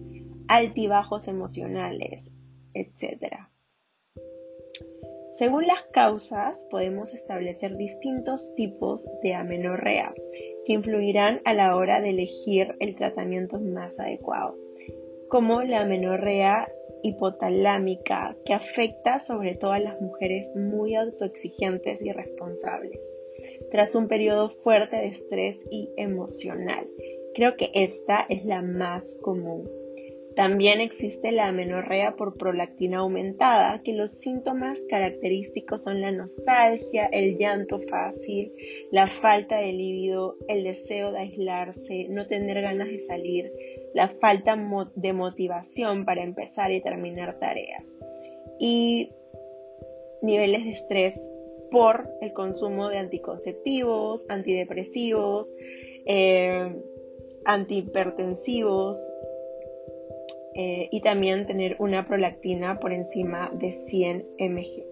altibajos 0.48 1.28
emocionales, 1.28 2.32
etc. 2.74 3.48
Según 5.32 5.68
las 5.68 5.82
causas, 5.92 6.66
podemos 6.68 7.14
establecer 7.14 7.76
distintos 7.76 8.52
tipos 8.56 9.08
de 9.22 9.34
amenorrea 9.34 10.12
que 10.66 10.72
influirán 10.72 11.40
a 11.44 11.54
la 11.54 11.76
hora 11.76 12.00
de 12.00 12.10
elegir 12.10 12.74
el 12.80 12.96
tratamiento 12.96 13.60
más 13.60 14.00
adecuado, 14.00 14.56
como 15.28 15.62
la 15.62 15.80
amenorrea 15.80 16.68
hipotalámica, 17.02 18.36
que 18.44 18.54
afecta 18.54 19.20
sobre 19.20 19.54
todo 19.54 19.72
a 19.72 19.78
las 19.78 20.00
mujeres 20.00 20.50
muy 20.54 20.94
autoexigentes 20.94 22.00
y 22.00 22.12
responsables, 22.12 23.00
tras 23.70 23.94
un 23.94 24.08
periodo 24.08 24.50
fuerte 24.50 24.96
de 24.96 25.06
estrés 25.06 25.66
y 25.70 25.90
emocional. 25.96 26.86
Creo 27.34 27.56
que 27.56 27.70
esta 27.74 28.26
es 28.28 28.44
la 28.44 28.62
más 28.62 29.16
común. 29.22 29.68
También 30.38 30.80
existe 30.80 31.32
la 31.32 31.48
amenorrea 31.48 32.14
por 32.14 32.38
prolactina 32.38 32.98
aumentada, 32.98 33.82
que 33.82 33.92
los 33.92 34.12
síntomas 34.12 34.78
característicos 34.88 35.82
son 35.82 36.00
la 36.00 36.12
nostalgia, 36.12 37.06
el 37.06 37.38
llanto 37.38 37.80
fácil, 37.90 38.52
la 38.92 39.08
falta 39.08 39.58
de 39.58 39.72
líbido, 39.72 40.36
el 40.46 40.62
deseo 40.62 41.10
de 41.10 41.18
aislarse, 41.18 42.06
no 42.08 42.28
tener 42.28 42.62
ganas 42.62 42.86
de 42.86 43.00
salir, 43.00 43.52
la 43.98 44.08
falta 44.20 44.56
de 44.94 45.12
motivación 45.12 46.04
para 46.04 46.22
empezar 46.22 46.70
y 46.70 46.80
terminar 46.80 47.40
tareas. 47.40 47.82
Y 48.60 49.10
niveles 50.22 50.64
de 50.64 50.70
estrés 50.70 51.32
por 51.72 52.08
el 52.20 52.32
consumo 52.32 52.90
de 52.90 52.98
anticonceptivos, 52.98 54.24
antidepresivos, 54.28 55.52
eh, 56.06 56.80
antihipertensivos, 57.44 58.96
eh, 60.54 60.88
y 60.92 61.00
también 61.00 61.46
tener 61.46 61.74
una 61.80 62.04
prolactina 62.04 62.78
por 62.78 62.92
encima 62.92 63.50
de 63.52 63.72
100 63.72 64.28
mg. 64.38 64.84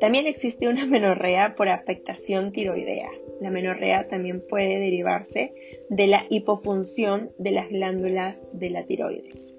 También 0.00 0.26
existe 0.26 0.68
una 0.68 0.86
menorrea 0.86 1.54
por 1.56 1.68
afectación 1.68 2.52
tiroidea. 2.52 3.10
La 3.40 3.50
menorrea 3.50 4.08
también 4.08 4.44
puede 4.46 4.78
derivarse 4.78 5.54
de 5.88 6.06
la 6.06 6.24
hipofunción 6.28 7.32
de 7.38 7.52
las 7.52 7.68
glándulas 7.68 8.42
de 8.52 8.70
la 8.70 8.84
tiroides. 8.84 9.54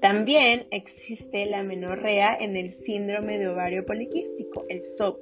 También 0.00 0.66
existe 0.70 1.46
la 1.46 1.62
menorrea 1.62 2.36
en 2.38 2.56
el 2.56 2.72
síndrome 2.72 3.38
de 3.38 3.48
ovario 3.48 3.86
poliquístico, 3.86 4.64
el 4.68 4.84
SOP, 4.84 5.18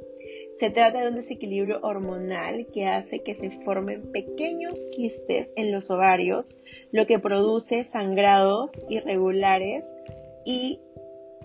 se 0.57 0.71
trata 0.71 1.01
de 1.01 1.09
un 1.09 1.17
desequilibrio 1.17 1.81
hormonal 1.83 2.67
que 2.73 2.87
hace 2.87 3.23
que 3.23 3.35
se 3.35 3.51
formen 3.51 4.13
pequeños 4.13 4.89
quistes 4.95 5.53
en 5.57 5.73
los 5.73 5.91
ovarios, 5.91 6.57
lo 6.93 7.07
que 7.07 7.19
produce 7.19 7.85
sangrados 7.85 8.71
irregulares 8.89 9.93
y 10.45 10.81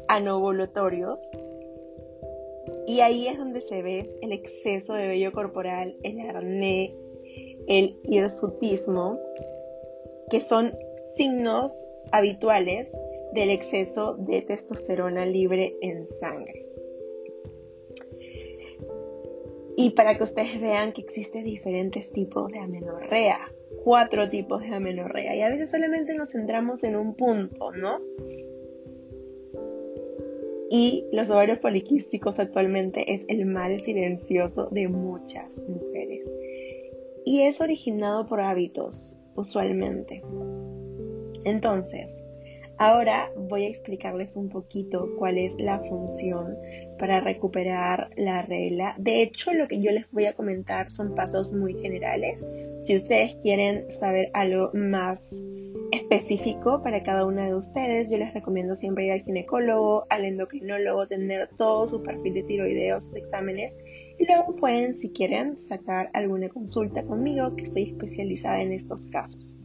anovulatorios. 0.07 1.31
Y 2.87 3.01
ahí 3.01 3.27
es 3.27 3.37
donde 3.37 3.59
se 3.59 3.81
ve 3.81 4.09
el 4.21 4.31
exceso 4.31 4.93
de 4.93 5.09
vello 5.09 5.33
corporal, 5.33 5.97
el 6.03 6.21
acné, 6.21 6.95
el 7.67 7.99
hirsutismo, 8.05 9.19
que 10.29 10.39
son 10.39 10.73
signos 11.15 11.89
habituales 12.13 12.89
del 13.33 13.49
exceso 13.49 14.15
de 14.15 14.41
testosterona 14.41 15.25
libre 15.25 15.75
en 15.81 16.07
sangre. 16.07 16.65
Y 19.75 19.89
para 19.91 20.17
que 20.17 20.23
ustedes 20.23 20.59
vean 20.59 20.93
que 20.93 21.01
existen 21.01 21.43
diferentes 21.43 22.11
tipos 22.11 22.51
de 22.51 22.59
amenorrea, 22.59 23.51
cuatro 23.83 24.29
tipos 24.29 24.61
de 24.61 24.73
amenorrea, 24.73 25.35
y 25.35 25.41
a 25.41 25.49
veces 25.49 25.69
solamente 25.69 26.15
nos 26.15 26.31
centramos 26.31 26.83
en 26.85 26.95
un 26.95 27.15
punto, 27.15 27.71
¿no? 27.73 27.99
Y 30.69 31.05
los 31.11 31.29
ovarios 31.29 31.59
poliquísticos 31.59 32.39
actualmente 32.39 33.13
es 33.13 33.25
el 33.29 33.45
mal 33.45 33.81
silencioso 33.81 34.67
de 34.71 34.87
muchas 34.87 35.61
mujeres. 35.67 36.29
Y 37.25 37.41
es 37.41 37.61
originado 37.61 38.25
por 38.27 38.41
hábitos, 38.41 39.15
usualmente. 39.35 40.21
Entonces, 41.45 42.11
Ahora 42.79 43.31
voy 43.35 43.63
a 43.63 43.69
explicarles 43.69 44.35
un 44.35 44.49
poquito 44.49 45.09
cuál 45.17 45.39
es 45.39 45.55
la 45.57 45.79
función 45.79 46.55
para 46.99 47.21
recuperar 47.21 48.11
la 48.17 48.43
regla. 48.43 48.93
De 48.99 49.23
hecho, 49.23 49.51
lo 49.51 49.67
que 49.67 49.81
yo 49.81 49.89
les 49.91 50.05
voy 50.11 50.25
a 50.25 50.33
comentar 50.33 50.91
son 50.91 51.15
pasos 51.15 51.51
muy 51.51 51.73
generales. 51.79 52.47
Si 52.79 52.95
ustedes 52.95 53.35
quieren 53.41 53.91
saber 53.91 54.29
algo 54.33 54.69
más 54.75 55.43
específico 55.91 56.81
para 56.83 57.03
cada 57.03 57.25
una 57.25 57.45
de 57.45 57.55
ustedes, 57.55 58.11
yo 58.11 58.17
les 58.17 58.33
recomiendo 58.33 58.75
siempre 58.75 59.05
ir 59.05 59.11
al 59.11 59.23
ginecólogo, 59.23 60.05
al 60.09 60.25
endocrinólogo, 60.25 61.07
tener 61.07 61.49
todo 61.57 61.87
su 61.87 62.01
perfil 62.01 62.33
de 62.33 62.43
tiroideo, 62.43 63.01
sus 63.01 63.15
exámenes 63.15 63.77
y 64.19 64.25
luego 64.25 64.55
pueden, 64.55 64.95
si 64.95 65.11
quieren, 65.11 65.59
sacar 65.59 66.09
alguna 66.13 66.49
consulta 66.49 67.03
conmigo 67.03 67.55
que 67.55 67.63
estoy 67.63 67.83
especializada 67.83 68.61
en 68.61 68.73
estos 68.73 69.07
casos 69.07 69.57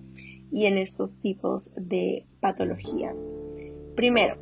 y 0.53 0.67
en 0.67 0.79
estos 0.79 1.21
tipos 1.21 1.71
de 1.77 2.27
patologías. 2.41 3.17
Primero, 3.97 4.37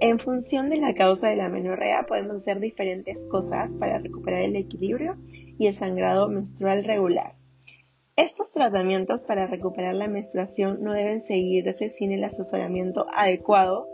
en 0.00 0.18
función 0.18 0.68
de 0.68 0.78
la 0.78 0.94
causa 0.94 1.28
de 1.28 1.36
la 1.36 1.48
menorrea 1.48 2.06
podemos 2.08 2.36
hacer 2.36 2.58
diferentes 2.58 3.24
cosas 3.26 3.72
para 3.74 3.98
recuperar 3.98 4.42
el 4.42 4.56
equilibrio 4.56 5.16
y 5.58 5.68
el 5.68 5.76
sangrado 5.76 6.28
menstrual 6.28 6.82
regular. 6.82 7.34
Estos 8.16 8.52
tratamientos 8.52 9.24
para 9.24 9.46
recuperar 9.46 9.94
la 9.94 10.06
menstruación 10.06 10.82
no 10.82 10.92
deben 10.92 11.22
seguirse 11.22 11.88
sin 11.88 12.12
el 12.12 12.22
asesoramiento 12.24 13.06
adecuado 13.10 13.88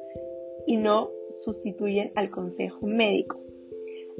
y 0.66 0.76
no 0.76 1.10
sustituyen 1.30 2.10
al 2.16 2.28
consejo 2.30 2.84
médico. 2.84 3.40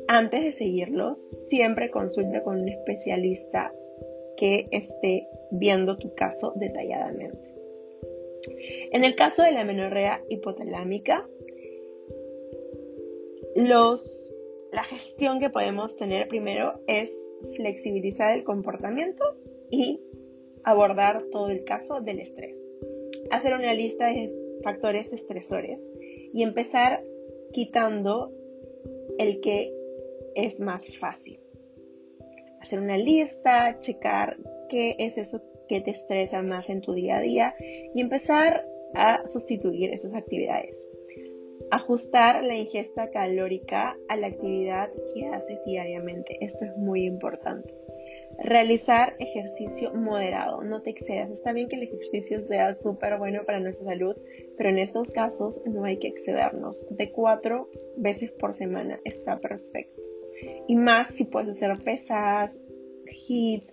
Antes 0.07 0.45
de 0.45 0.53
seguirlos, 0.53 1.19
siempre 1.49 1.91
consulta 1.91 2.45
con 2.45 2.61
un 2.61 2.69
especialista 2.69 3.75
que 4.37 4.69
esté 4.71 5.27
viendo 5.51 5.99
tu 5.99 6.15
caso 6.15 6.53
detalladamente. 6.55 7.57
En 8.93 9.05
el 9.05 9.17
caso 9.17 9.43
de 9.43 9.51
la 9.51 9.65
menorrea 9.65 10.23
hipotalámica, 10.29 11.29
la 13.57 14.85
gestión 14.85 15.41
que 15.41 15.51
podemos 15.51 15.97
tener 15.97 16.29
primero 16.29 16.81
es 16.87 17.11
flexibilizar 17.57 18.37
el 18.37 18.45
comportamiento 18.45 19.25
y 19.71 20.01
abordar 20.65 21.25
todo 21.31 21.49
el 21.51 21.65
caso 21.65 22.01
del 22.01 22.21
estrés. 22.21 22.67
Hacer 23.31 23.55
una 23.55 23.75
lista 23.75 24.07
de 24.07 24.33
factores 24.63 25.13
estresores 25.13 25.81
y 26.33 26.43
empezar 26.43 27.03
quitando 27.53 28.33
el 29.19 29.41
que 29.41 29.73
es 30.35 30.61
más 30.61 30.87
fácil. 30.99 31.41
Hacer 32.61 32.81
una 32.81 32.99
lista, 32.99 33.79
checar 33.81 34.37
qué 34.69 34.97
es 34.99 35.17
eso 35.17 35.43
que 35.69 35.81
te 35.81 35.91
estresa 35.91 36.43
más 36.43 36.71
en 36.71 36.81
tu 36.81 36.93
día 36.93 37.19
a 37.19 37.21
día 37.21 37.55
y 37.95 38.01
empezar 38.01 38.67
a 38.95 39.27
sustituir 39.27 39.93
esas 39.93 40.15
actividades. 40.15 40.89
Ajustar 41.71 42.43
la 42.43 42.57
ingesta 42.57 43.11
calórica 43.11 43.97
a 44.09 44.17
la 44.17 44.29
actividad 44.29 44.91
que 45.15 45.27
haces 45.27 45.59
diariamente. 45.67 46.39
Esto 46.41 46.65
es 46.65 46.77
muy 46.77 47.05
importante. 47.05 47.75
Realizar 48.41 49.17
ejercicio 49.19 49.93
moderado, 49.95 50.63
no 50.63 50.81
te 50.83 50.91
excedas. 50.91 51.31
Está 51.31 51.53
bien 51.53 51.69
que 51.69 51.75
el 51.75 51.83
ejercicio 51.83 52.41
sea 52.41 52.73
súper 52.73 53.19
bueno 53.19 53.45
para 53.45 53.59
nuestra 53.59 53.87
salud, 53.87 54.17
pero 54.57 54.69
en 54.69 54.79
estos 54.79 55.11
casos 55.11 55.61
no 55.67 55.85
hay 55.85 55.99
que 55.99 56.07
excedernos. 56.07 56.85
De 56.91 57.11
cuatro 57.11 57.69
veces 57.97 58.31
por 58.31 58.55
semana 58.55 59.01
está 59.05 59.41
perfecto. 59.41 60.01
Y 60.69 60.77
más 60.77 61.09
si 61.09 61.25
puedes 61.25 61.51
hacer 61.51 61.83
pesas, 61.85 62.61
hit, 63.07 63.65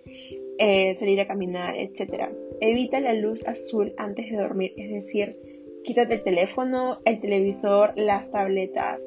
eh, 0.58 0.94
salir 0.94 1.20
a 1.20 1.28
caminar, 1.28 1.76
etc. 1.76 2.30
Evita 2.60 2.98
la 3.00 3.14
luz 3.14 3.46
azul 3.46 3.94
antes 3.98 4.30
de 4.30 4.36
dormir, 4.36 4.72
es 4.76 4.90
decir, 4.90 5.38
quítate 5.84 6.16
el 6.16 6.22
teléfono, 6.24 7.00
el 7.04 7.20
televisor, 7.20 7.92
las 7.96 8.32
tabletas 8.32 9.00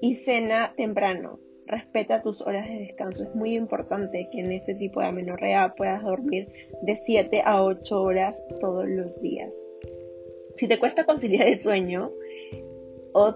y 0.00 0.14
cena 0.14 0.72
temprano 0.74 1.38
respeta 1.66 2.22
tus 2.22 2.40
horas 2.40 2.68
de 2.68 2.78
descanso. 2.78 3.24
Es 3.24 3.34
muy 3.34 3.54
importante 3.54 4.28
que 4.30 4.40
en 4.40 4.52
este 4.52 4.74
tipo 4.74 5.00
de 5.00 5.06
amenorrea 5.06 5.74
puedas 5.76 6.02
dormir 6.02 6.48
de 6.82 6.96
7 6.96 7.42
a 7.44 7.62
8 7.62 8.02
horas 8.02 8.44
todos 8.60 8.86
los 8.88 9.20
días. 9.20 9.54
Si 10.56 10.68
te 10.68 10.78
cuesta 10.78 11.04
conciliar 11.04 11.48
el 11.48 11.58
sueño 11.58 12.12
o 13.12 13.34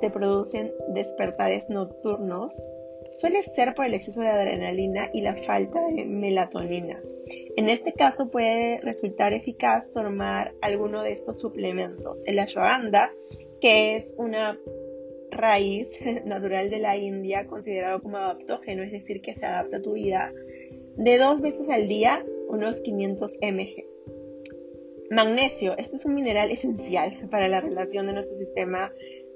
te 0.00 0.10
producen 0.10 0.72
despertares 0.88 1.70
nocturnos, 1.70 2.60
suele 3.14 3.42
ser 3.42 3.74
por 3.74 3.86
el 3.86 3.94
exceso 3.94 4.20
de 4.20 4.28
adrenalina 4.28 5.10
y 5.12 5.22
la 5.22 5.34
falta 5.34 5.80
de 5.88 6.04
melatonina. 6.04 7.00
En 7.56 7.68
este 7.68 7.92
caso 7.92 8.30
puede 8.30 8.80
resultar 8.80 9.32
eficaz 9.32 9.92
tomar 9.92 10.54
alguno 10.62 11.02
de 11.02 11.12
estos 11.12 11.38
suplementos. 11.40 12.24
El 12.26 12.38
ashwagandha, 12.38 13.12
que 13.60 13.96
es 13.96 14.14
una 14.18 14.58
raíz 15.38 15.88
natural 16.26 16.68
de 16.68 16.78
la 16.78 16.96
India 16.96 17.46
considerado 17.46 18.02
como 18.02 18.18
adaptógeno, 18.18 18.82
es 18.82 18.92
decir, 18.92 19.22
que 19.22 19.34
se 19.34 19.46
adapta 19.46 19.78
a 19.78 19.82
tu 19.82 19.94
vida, 19.94 20.32
de 20.96 21.16
dos 21.16 21.40
veces 21.40 21.70
al 21.70 21.88
día, 21.88 22.24
unos 22.48 22.80
500 22.80 23.38
mg. 23.40 23.84
Magnesio, 25.10 25.76
este 25.78 25.96
es 25.96 26.04
un 26.04 26.14
mineral 26.14 26.50
esencial 26.50 27.28
para 27.30 27.48
la 27.48 27.60
relación 27.60 28.06
de 28.06 28.12
nuestro 28.12 28.36
sistema, 28.38 28.92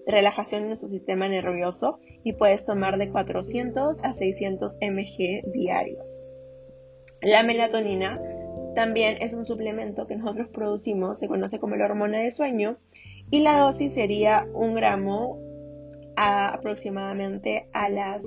relajación 0.07 0.63
de 0.63 0.67
nuestro 0.69 0.89
sistema 0.89 1.29
nervioso 1.29 1.99
y 2.25 2.35
puedes 2.35 2.67
tomar 2.67 2.99
de 2.99 3.11
400 3.11 4.01
a 4.03 4.15
600 4.15 4.79
mg 4.83 5.53
diarios. 5.53 6.21
La 7.23 7.43
melatonina 7.43 8.21
también 8.75 9.17
es 9.21 9.33
un 9.33 9.45
suplemento 9.45 10.07
que 10.07 10.17
nosotros 10.17 10.49
producimos, 10.49 11.19
se 11.19 11.29
conoce 11.29 11.59
como 11.59 11.77
la 11.77 11.87
hormona 11.87 12.19
de 12.19 12.31
sueño 12.31 12.79
y 13.31 13.41
la 13.41 13.59
dosis 13.59 13.95
sería 13.95 14.47
un 14.53 14.75
gramo 14.75 15.39
aproximadamente 16.17 17.69
a 17.73 17.89
las 17.89 18.25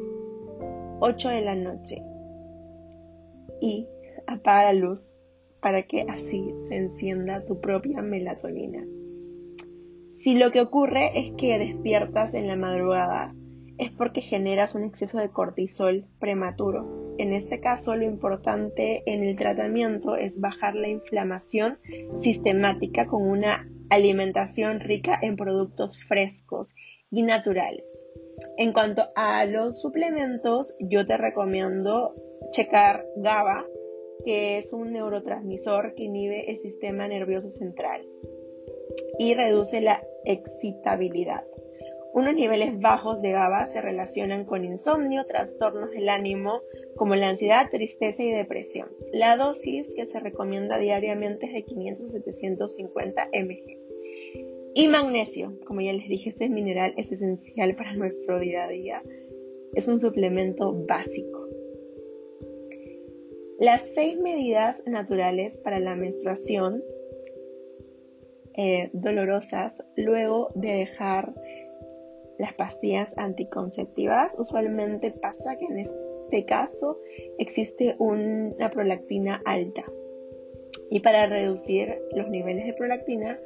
8 0.99 1.29
de 1.29 1.41
la 1.41 1.55
noche 1.55 2.01
y 3.61 3.87
apaga 4.27 4.73
la 4.73 4.79
luz 4.79 5.15
para 5.61 5.83
que 5.83 6.05
así 6.09 6.53
se 6.61 6.75
encienda 6.75 7.45
tu 7.45 7.59
propia 7.59 8.01
melatonina. 8.01 8.85
Si 10.07 10.35
lo 10.37 10.51
que 10.51 10.61
ocurre 10.61 11.11
es 11.19 11.33
que 11.33 11.59
despiertas 11.59 12.33
en 12.33 12.47
la 12.47 12.55
madrugada, 12.55 13.35
es 13.77 13.91
porque 13.91 14.21
generas 14.21 14.73
un 14.75 14.83
exceso 14.83 15.17
de 15.17 15.29
cortisol 15.29 16.05
prematuro. 16.19 17.13
En 17.17 17.33
este 17.33 17.59
caso, 17.59 17.95
lo 17.95 18.05
importante 18.05 19.03
en 19.05 19.23
el 19.23 19.35
tratamiento 19.35 20.15
es 20.15 20.39
bajar 20.39 20.75
la 20.75 20.87
inflamación 20.87 21.77
sistemática 22.15 23.05
con 23.05 23.21
una 23.27 23.69
alimentación 23.89 24.79
rica 24.79 25.17
en 25.21 25.35
productos 25.35 25.97
frescos 25.97 26.75
y 27.15 27.23
naturales. 27.23 28.03
En 28.57 28.73
cuanto 28.73 29.07
a 29.15 29.45
los 29.45 29.79
suplementos, 29.79 30.75
yo 30.81 31.07
te 31.07 31.15
recomiendo 31.15 32.13
checar 32.51 33.07
GABA, 33.15 33.65
que 34.25 34.57
es 34.57 34.73
un 34.73 34.91
neurotransmisor 34.91 35.95
que 35.95 36.03
inhibe 36.03 36.51
el 36.51 36.59
sistema 36.59 37.07
nervioso 37.07 37.49
central 37.49 38.05
y 39.17 39.33
reduce 39.33 39.79
la 39.79 40.03
excitabilidad. 40.25 41.45
Unos 42.13 42.35
niveles 42.35 42.79
bajos 42.79 43.21
de 43.21 43.31
GABA 43.31 43.67
se 43.67 43.81
relacionan 43.81 44.43
con 44.43 44.65
insomnio, 44.65 45.25
trastornos 45.25 45.91
del 45.91 46.09
ánimo 46.09 46.61
como 46.97 47.15
la 47.15 47.29
ansiedad, 47.29 47.69
tristeza 47.71 48.23
y 48.23 48.31
depresión. 48.31 48.89
La 49.13 49.37
dosis 49.37 49.93
que 49.95 50.05
se 50.05 50.19
recomienda 50.19 50.77
diariamente 50.77 51.45
es 51.45 51.53
de 51.53 51.63
500 51.63 52.07
a 52.07 52.09
750 52.11 53.29
mg. 53.33 53.84
Y 54.77 54.89
magnesio, 54.89 55.57
como 55.65 55.79
ya 55.79 55.93
les 55.93 56.09
dije, 56.09 56.31
este 56.31 56.49
mineral 56.49 56.93
es 56.97 57.09
esencial 57.09 57.77
para 57.77 57.93
nuestro 57.93 58.41
día 58.41 58.65
a 58.65 58.67
día. 58.67 59.01
Es 59.73 59.87
un 59.87 59.99
suplemento 59.99 60.73
básico. 60.85 61.47
Las 63.57 63.93
seis 63.93 64.19
medidas 64.19 64.83
naturales 64.85 65.59
para 65.59 65.79
la 65.79 65.95
menstruación 65.95 66.83
eh, 68.57 68.89
dolorosas 68.91 69.81
luego 69.95 70.49
de 70.55 70.73
dejar 70.73 71.33
las 72.37 72.53
pastillas 72.55 73.17
anticonceptivas. 73.17 74.35
Usualmente 74.37 75.11
pasa 75.11 75.55
que 75.57 75.67
en 75.67 75.79
este 75.79 76.45
caso 76.45 76.99
existe 77.39 77.95
una 77.97 78.69
prolactina 78.71 79.41
alta. 79.45 79.85
Y 80.89 80.99
para 80.99 81.27
reducir 81.27 81.97
los 82.11 82.27
niveles 82.27 82.65
de 82.65 82.73
prolactina 82.73 83.39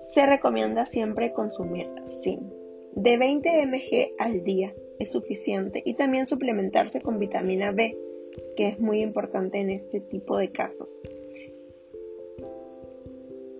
se 0.00 0.26
recomienda 0.26 0.86
siempre 0.86 1.32
consumir 1.32 1.88
zinc. 2.06 2.42
De 2.94 3.18
20 3.18 3.66
mg 3.66 4.14
al 4.18 4.42
día 4.42 4.74
es 4.98 5.12
suficiente 5.12 5.82
y 5.84 5.94
también 5.94 6.26
suplementarse 6.26 7.00
con 7.00 7.18
vitamina 7.18 7.70
B, 7.70 7.96
que 8.56 8.68
es 8.68 8.80
muy 8.80 9.02
importante 9.02 9.58
en 9.60 9.70
este 9.70 10.00
tipo 10.00 10.38
de 10.38 10.50
casos. 10.50 11.00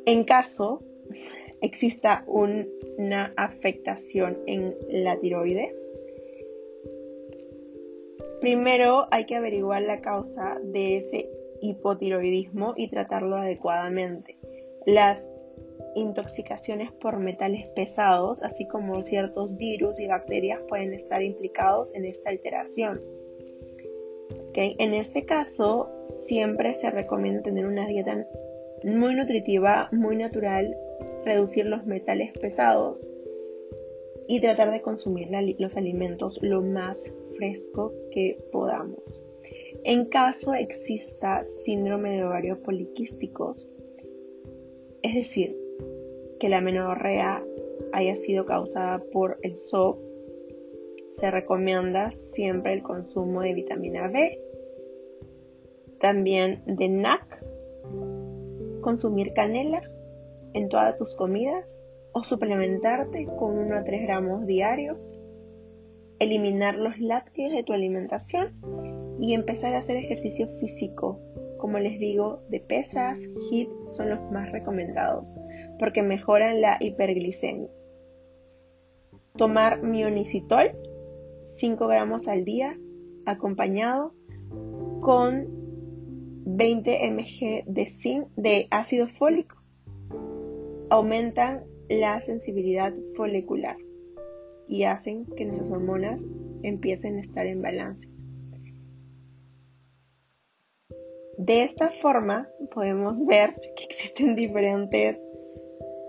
En 0.07 0.25
caso 0.25 0.83
exista 1.61 2.25
una 2.27 3.33
afectación 3.37 4.39
en 4.47 4.75
la 4.89 5.21
tiroides, 5.21 5.93
primero 8.41 9.07
hay 9.11 9.27
que 9.27 9.37
averiguar 9.37 9.83
la 9.83 10.01
causa 10.01 10.59
de 10.63 10.97
ese 10.97 11.31
hipotiroidismo 11.61 12.73
y 12.77 12.89
tratarlo 12.89 13.37
adecuadamente. 13.37 14.39
Las 14.87 15.31
intoxicaciones 15.95 16.93
por 16.93 17.19
metales 17.19 17.67
pesados, 17.75 18.43
así 18.43 18.67
como 18.67 19.03
ciertos 19.05 19.57
virus 19.57 20.01
y 20.01 20.07
bacterias 20.07 20.61
pueden 20.69 20.93
estar 20.93 21.23
implicados 21.23 21.95
en 21.95 22.05
esta 22.05 22.31
alteración. 22.31 23.01
En 24.55 24.95
este 24.95 25.25
caso, 25.25 25.89
siempre 26.27 26.75
se 26.75 26.91
recomienda 26.91 27.43
tener 27.43 27.67
una 27.67 27.87
dieta 27.87 28.27
muy 28.85 29.15
nutritiva, 29.15 29.89
muy 29.93 30.17
natural, 30.17 30.77
reducir 31.25 31.67
los 31.67 31.87
metales 31.87 32.33
pesados 32.39 33.11
y 34.29 34.41
tratar 34.41 34.71
de 34.71 34.83
consumir 34.83 35.29
los 35.59 35.77
alimentos 35.77 36.39
lo 36.43 36.63
más 36.63 37.11
fresco 37.37 37.93
que 38.11 38.39
podamos. 38.53 39.01
En 39.85 40.07
caso 40.07 40.53
exista 40.55 41.43
síndrome 41.45 42.17
de 42.17 42.25
ovarios 42.25 42.59
poliquísticos, 42.59 43.69
es 45.03 45.15
decir, 45.15 45.57
que 46.41 46.49
la 46.49 46.61
menorrea 46.61 47.45
haya 47.93 48.17
sido 48.17 48.47
causada 48.47 49.03
por 49.13 49.39
el 49.43 49.57
SOP, 49.57 50.01
se 51.13 51.31
recomienda 51.31 52.11
siempre 52.13 52.73
el 52.73 52.83
consumo 52.83 53.43
de 53.43 53.55
vitamina 53.55 54.09
B, 54.09 54.41
también 56.01 56.63
de 56.67 56.89
NAC, 56.89 57.45
consumir 58.81 59.33
canela 59.35 59.81
en 60.55 60.69
todas 60.69 60.97
tus 60.97 61.15
comidas 61.15 61.87
o 62.13 62.25
suplementarte 62.25 63.27
con 63.39 63.59
1 63.59 63.77
a 63.77 63.85
3 63.85 64.03
gramos 64.03 64.47
diarios, 64.47 65.15
eliminar 66.19 66.77
los 66.77 66.99
lácteos 66.99 67.53
de 67.53 67.63
tu 67.63 67.75
alimentación 67.75 68.61
y 69.21 69.35
empezar 69.35 69.75
a 69.75 69.79
hacer 69.79 69.99
ejercicio 69.99 70.49
físico 70.59 71.21
como 71.61 71.79
les 71.79 71.99
digo, 71.99 72.43
de 72.49 72.61
pesas, 72.61 73.21
HIIT 73.51 73.69
son 73.87 74.11
los 74.11 74.31
más 74.33 74.51
recomendados 74.51 75.37
porque 75.79 76.03
mejoran 76.03 76.61
la 76.61 76.79
hiperglicemia. 76.81 77.69
Tomar 79.37 79.83
mionicitol 79.83 80.73
5 81.43 81.87
gramos 81.87 82.29
al 82.29 82.45
día 82.45 82.77
acompañado 83.27 84.15
con 85.01 85.49
20 86.45 87.11
mg 87.11 87.65
de 87.67 87.89
zinc 87.89 88.29
de 88.37 88.67
ácido 88.71 89.07
fólico 89.07 89.57
aumentan 90.91 91.63
la 91.89 92.21
sensibilidad 92.21 92.93
folicular 93.15 93.77
y 94.69 94.85
hacen 94.85 95.27
que 95.37 95.45
nuestras 95.45 95.71
hormonas 95.71 96.25
empiecen 96.63 97.17
a 97.17 97.21
estar 97.21 97.47
en 97.47 97.63
balance. 97.63 98.09
De 101.43 101.63
esta 101.63 101.91
forma 102.03 102.51
podemos 102.75 103.25
ver 103.25 103.55
que 103.75 103.85
existen 103.85 104.37
diferentes 104.37 105.27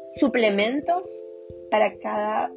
suplementos 0.09 1.25
para 1.69 1.97
cada 1.99 2.53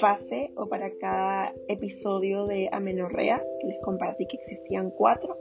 fase 0.00 0.50
o 0.56 0.66
para 0.66 0.90
cada 0.96 1.54
episodio 1.68 2.46
de 2.46 2.70
amenorrea, 2.72 3.44
que 3.60 3.66
les 3.66 3.78
compartí 3.82 4.26
que 4.26 4.38
existían 4.38 4.90
cuatro. 4.92 5.36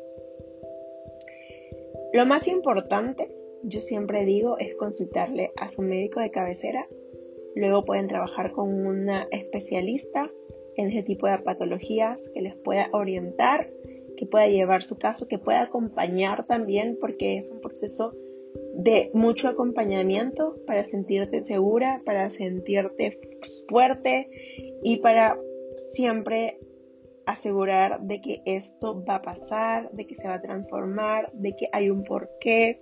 Lo 2.11 2.25
más 2.25 2.49
importante, 2.49 3.33
yo 3.63 3.79
siempre 3.79 4.25
digo, 4.25 4.57
es 4.57 4.75
consultarle 4.75 5.53
a 5.55 5.69
su 5.69 5.83
médico 5.83 6.19
de 6.19 6.31
cabecera. 6.31 6.85
Luego 7.55 7.85
pueden 7.85 8.09
trabajar 8.09 8.51
con 8.51 8.85
una 8.85 9.29
especialista 9.31 10.29
en 10.75 10.89
ese 10.89 11.03
tipo 11.03 11.27
de 11.27 11.39
patologías 11.39 12.21
que 12.33 12.41
les 12.41 12.57
pueda 12.57 12.89
orientar, 12.91 13.69
que 14.23 14.29
pueda 14.29 14.47
llevar 14.47 14.83
su 14.83 14.97
caso, 14.97 15.27
que 15.27 15.37
pueda 15.37 15.63
acompañar 15.63 16.45
también, 16.45 16.97
porque 16.99 17.37
es 17.37 17.49
un 17.49 17.59
proceso 17.59 18.13
de 18.73 19.11
mucho 19.13 19.49
acompañamiento 19.49 20.55
para 20.65 20.85
sentirte 20.85 21.43
segura, 21.43 22.01
para 22.05 22.29
sentirte 22.29 23.19
fuerte 23.67 24.29
y 24.81 24.97
para 24.97 25.37
siempre 25.75 26.57
asegurar 27.25 28.01
de 28.01 28.21
que 28.21 28.41
esto 28.45 29.03
va 29.03 29.15
a 29.15 29.21
pasar, 29.21 29.91
de 29.91 30.07
que 30.07 30.15
se 30.15 30.27
va 30.27 30.35
a 30.35 30.41
transformar, 30.41 31.31
de 31.33 31.55
que 31.57 31.67
hay 31.73 31.89
un 31.89 32.05
porqué. 32.05 32.81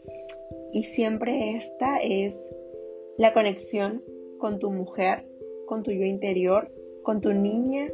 Y 0.73 0.83
siempre 0.83 1.55
esta 1.55 1.97
es 1.97 2.53
la 3.17 3.33
conexión 3.33 4.03
con 4.37 4.59
tu 4.59 4.71
mujer, 4.71 5.25
con 5.65 5.81
tu 5.81 5.91
yo 5.91 6.05
interior, 6.05 6.71
con 7.01 7.19
tu 7.19 7.33
niña, 7.33 7.89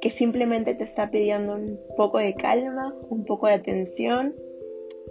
que 0.00 0.10
simplemente 0.10 0.74
te 0.74 0.84
está 0.84 1.10
pidiendo 1.10 1.54
un 1.54 1.78
poco 1.96 2.18
de 2.18 2.34
calma, 2.34 2.94
un 3.08 3.24
poco 3.24 3.46
de 3.46 3.54
atención 3.54 4.34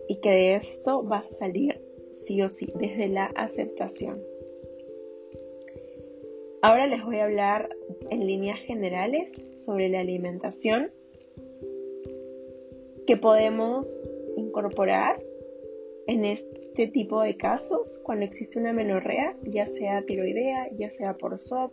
y 0.08 0.20
que 0.22 0.30
de 0.30 0.56
esto 0.56 1.04
vas 1.04 1.26
a 1.28 1.36
salir 1.36 1.82
sí 2.12 2.42
o 2.42 2.50
sí 2.50 2.72
desde 2.80 3.08
la 3.08 3.26
aceptación. 3.36 4.22
Ahora 6.62 6.88
les 6.88 7.04
voy 7.06 7.18
a 7.18 7.26
hablar 7.26 7.70
en 8.10 8.26
líneas 8.26 8.60
generales 8.60 9.42
sobre 9.56 9.88
la 9.90 10.02
alimentación 10.02 10.92
que 13.08 13.16
podemos 13.16 14.10
incorporar 14.36 15.24
en 16.08 16.26
este 16.26 16.88
tipo 16.88 17.22
de 17.22 17.38
casos 17.38 18.02
cuando 18.04 18.26
existe 18.26 18.60
una 18.60 18.74
menorrea, 18.74 19.38
ya 19.44 19.68
sea 19.68 20.06
tiroidea, 20.06 20.70
ya 20.78 20.90
sea 20.92 21.16
por 21.16 21.40
SOP, 21.40 21.72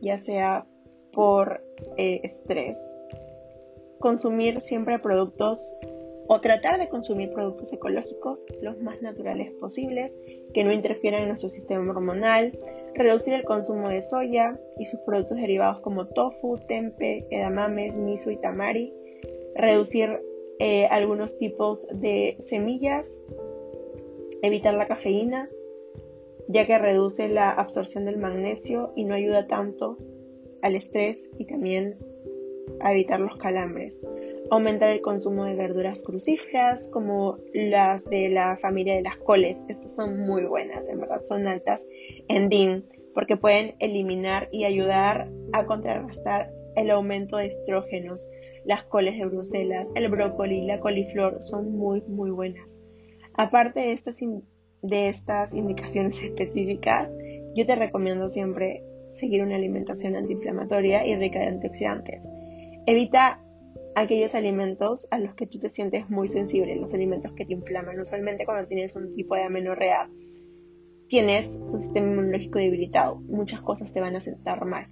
ya 0.00 0.16
sea 0.16 0.66
por 1.14 1.62
eh, 1.96 2.20
estrés. 2.22 2.78
Consumir 3.98 4.60
siempre 4.60 4.98
productos 4.98 5.74
o 6.26 6.40
tratar 6.40 6.78
de 6.78 6.88
consumir 6.88 7.32
productos 7.32 7.72
ecológicos 7.72 8.46
los 8.62 8.80
más 8.80 9.00
naturales 9.02 9.52
posibles 9.60 10.18
que 10.52 10.64
no 10.64 10.72
interfieran 10.72 11.22
en 11.22 11.28
nuestro 11.28 11.48
sistema 11.48 11.90
hormonal, 11.90 12.58
reducir 12.94 13.34
el 13.34 13.44
consumo 13.44 13.88
de 13.88 14.00
soya 14.00 14.58
y 14.78 14.86
sus 14.86 15.00
productos 15.00 15.38
derivados 15.38 15.80
como 15.80 16.06
tofu, 16.06 16.56
tempe, 16.66 17.26
edamames, 17.30 17.96
miso 17.96 18.30
y 18.30 18.36
tamari, 18.36 18.94
reducir 19.54 20.20
eh, 20.60 20.86
algunos 20.86 21.36
tipos 21.38 21.86
de 21.92 22.36
semillas, 22.38 23.20
evitar 24.42 24.74
la 24.74 24.86
cafeína, 24.86 25.50
ya 26.48 26.66
que 26.66 26.78
reduce 26.78 27.28
la 27.28 27.50
absorción 27.50 28.04
del 28.04 28.18
magnesio 28.18 28.92
y 28.94 29.04
no 29.04 29.14
ayuda 29.14 29.46
tanto 29.46 29.98
al 30.64 30.74
estrés 30.74 31.30
y 31.38 31.46
también 31.46 31.96
a 32.80 32.92
evitar 32.92 33.20
los 33.20 33.36
calambres 33.36 34.00
aumentar 34.50 34.90
el 34.90 35.00
consumo 35.00 35.44
de 35.44 35.54
verduras 35.54 36.02
crucíferas 36.02 36.88
como 36.88 37.38
las 37.52 38.04
de 38.04 38.28
la 38.28 38.56
familia 38.58 38.94
de 38.94 39.02
las 39.02 39.16
coles. 39.18 39.56
Estas 39.68 39.94
son 39.94 40.20
muy 40.20 40.44
buenas, 40.44 40.88
en 40.88 41.00
verdad 41.00 41.22
son 41.24 41.46
altas 41.46 41.86
en 42.28 42.48
DIN 42.48 42.84
porque 43.14 43.36
pueden 43.36 43.76
eliminar 43.78 44.48
y 44.50 44.64
ayudar 44.64 45.30
a 45.52 45.66
contrarrestar 45.66 46.50
el 46.76 46.90
aumento 46.90 47.36
de 47.36 47.46
estrógenos. 47.46 48.28
Las 48.64 48.84
coles 48.84 49.18
de 49.18 49.26
Bruselas, 49.26 49.86
el 49.94 50.08
brócoli, 50.08 50.66
la 50.66 50.80
coliflor 50.80 51.42
son 51.42 51.76
muy 51.76 52.02
muy 52.02 52.30
buenas. 52.30 52.78
Aparte 53.34 53.80
de 53.80 53.92
estas, 53.92 54.18
de 54.82 55.08
estas 55.08 55.54
indicaciones 55.54 56.22
específicas, 56.22 57.14
yo 57.54 57.66
te 57.66 57.76
recomiendo 57.76 58.28
siempre 58.28 58.82
seguir 59.14 59.42
una 59.42 59.56
alimentación 59.56 60.16
antiinflamatoria 60.16 61.06
y 61.06 61.16
rica 61.16 61.38
de 61.38 61.46
antioxidantes. 61.46 62.30
Evita 62.86 63.40
aquellos 63.94 64.34
alimentos 64.34 65.06
a 65.10 65.18
los 65.18 65.34
que 65.34 65.46
tú 65.46 65.58
te 65.58 65.70
sientes 65.70 66.10
muy 66.10 66.28
sensible, 66.28 66.76
los 66.76 66.94
alimentos 66.94 67.32
que 67.32 67.44
te 67.44 67.52
inflaman. 67.52 68.00
Usualmente 68.00 68.44
cuando 68.44 68.66
tienes 68.66 68.96
un 68.96 69.14
tipo 69.14 69.34
de 69.34 69.44
amenorrea, 69.44 70.08
tienes 71.08 71.58
tu 71.70 71.78
sistema 71.78 72.08
inmunológico 72.08 72.58
debilitado, 72.58 73.16
muchas 73.16 73.60
cosas 73.60 73.92
te 73.92 74.00
van 74.00 74.16
a 74.16 74.20
sentar 74.20 74.64
mal. 74.64 74.88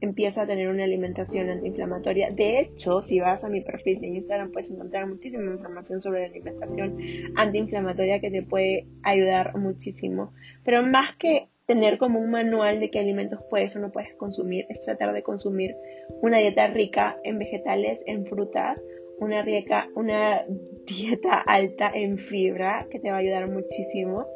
Empieza 0.00 0.42
a 0.42 0.46
tener 0.46 0.68
una 0.68 0.84
alimentación 0.84 1.48
antiinflamatoria. 1.48 2.30
De 2.30 2.60
hecho, 2.60 3.00
si 3.00 3.20
vas 3.20 3.42
a 3.42 3.48
mi 3.48 3.62
perfil 3.62 4.00
de 4.00 4.08
Instagram 4.08 4.52
puedes 4.52 4.70
encontrar 4.70 5.06
muchísima 5.06 5.50
información 5.50 6.02
sobre 6.02 6.20
la 6.20 6.26
alimentación 6.26 6.98
antiinflamatoria 7.36 8.20
que 8.20 8.30
te 8.30 8.42
puede 8.42 8.86
ayudar 9.02 9.56
muchísimo. 9.56 10.34
Pero 10.62 10.82
más 10.82 11.16
que 11.16 11.48
tener 11.66 11.98
como 11.98 12.20
un 12.20 12.30
manual 12.30 12.80
de 12.80 12.90
qué 12.90 12.98
alimentos 12.98 13.40
puedes 13.48 13.74
o 13.76 13.80
no 13.80 13.90
puedes 13.90 14.14
consumir, 14.14 14.66
es 14.68 14.80
tratar 14.82 15.12
de 15.14 15.22
consumir 15.22 15.76
una 16.20 16.38
dieta 16.38 16.66
rica 16.68 17.18
en 17.24 17.38
vegetales, 17.38 18.02
en 18.06 18.26
frutas, 18.26 18.82
una, 19.18 19.42
rica, 19.42 19.88
una 19.94 20.44
dieta 20.86 21.40
alta 21.40 21.90
en 21.94 22.18
fibra 22.18 22.86
que 22.90 22.98
te 22.98 23.10
va 23.10 23.16
a 23.16 23.20
ayudar 23.20 23.50
muchísimo. 23.50 24.26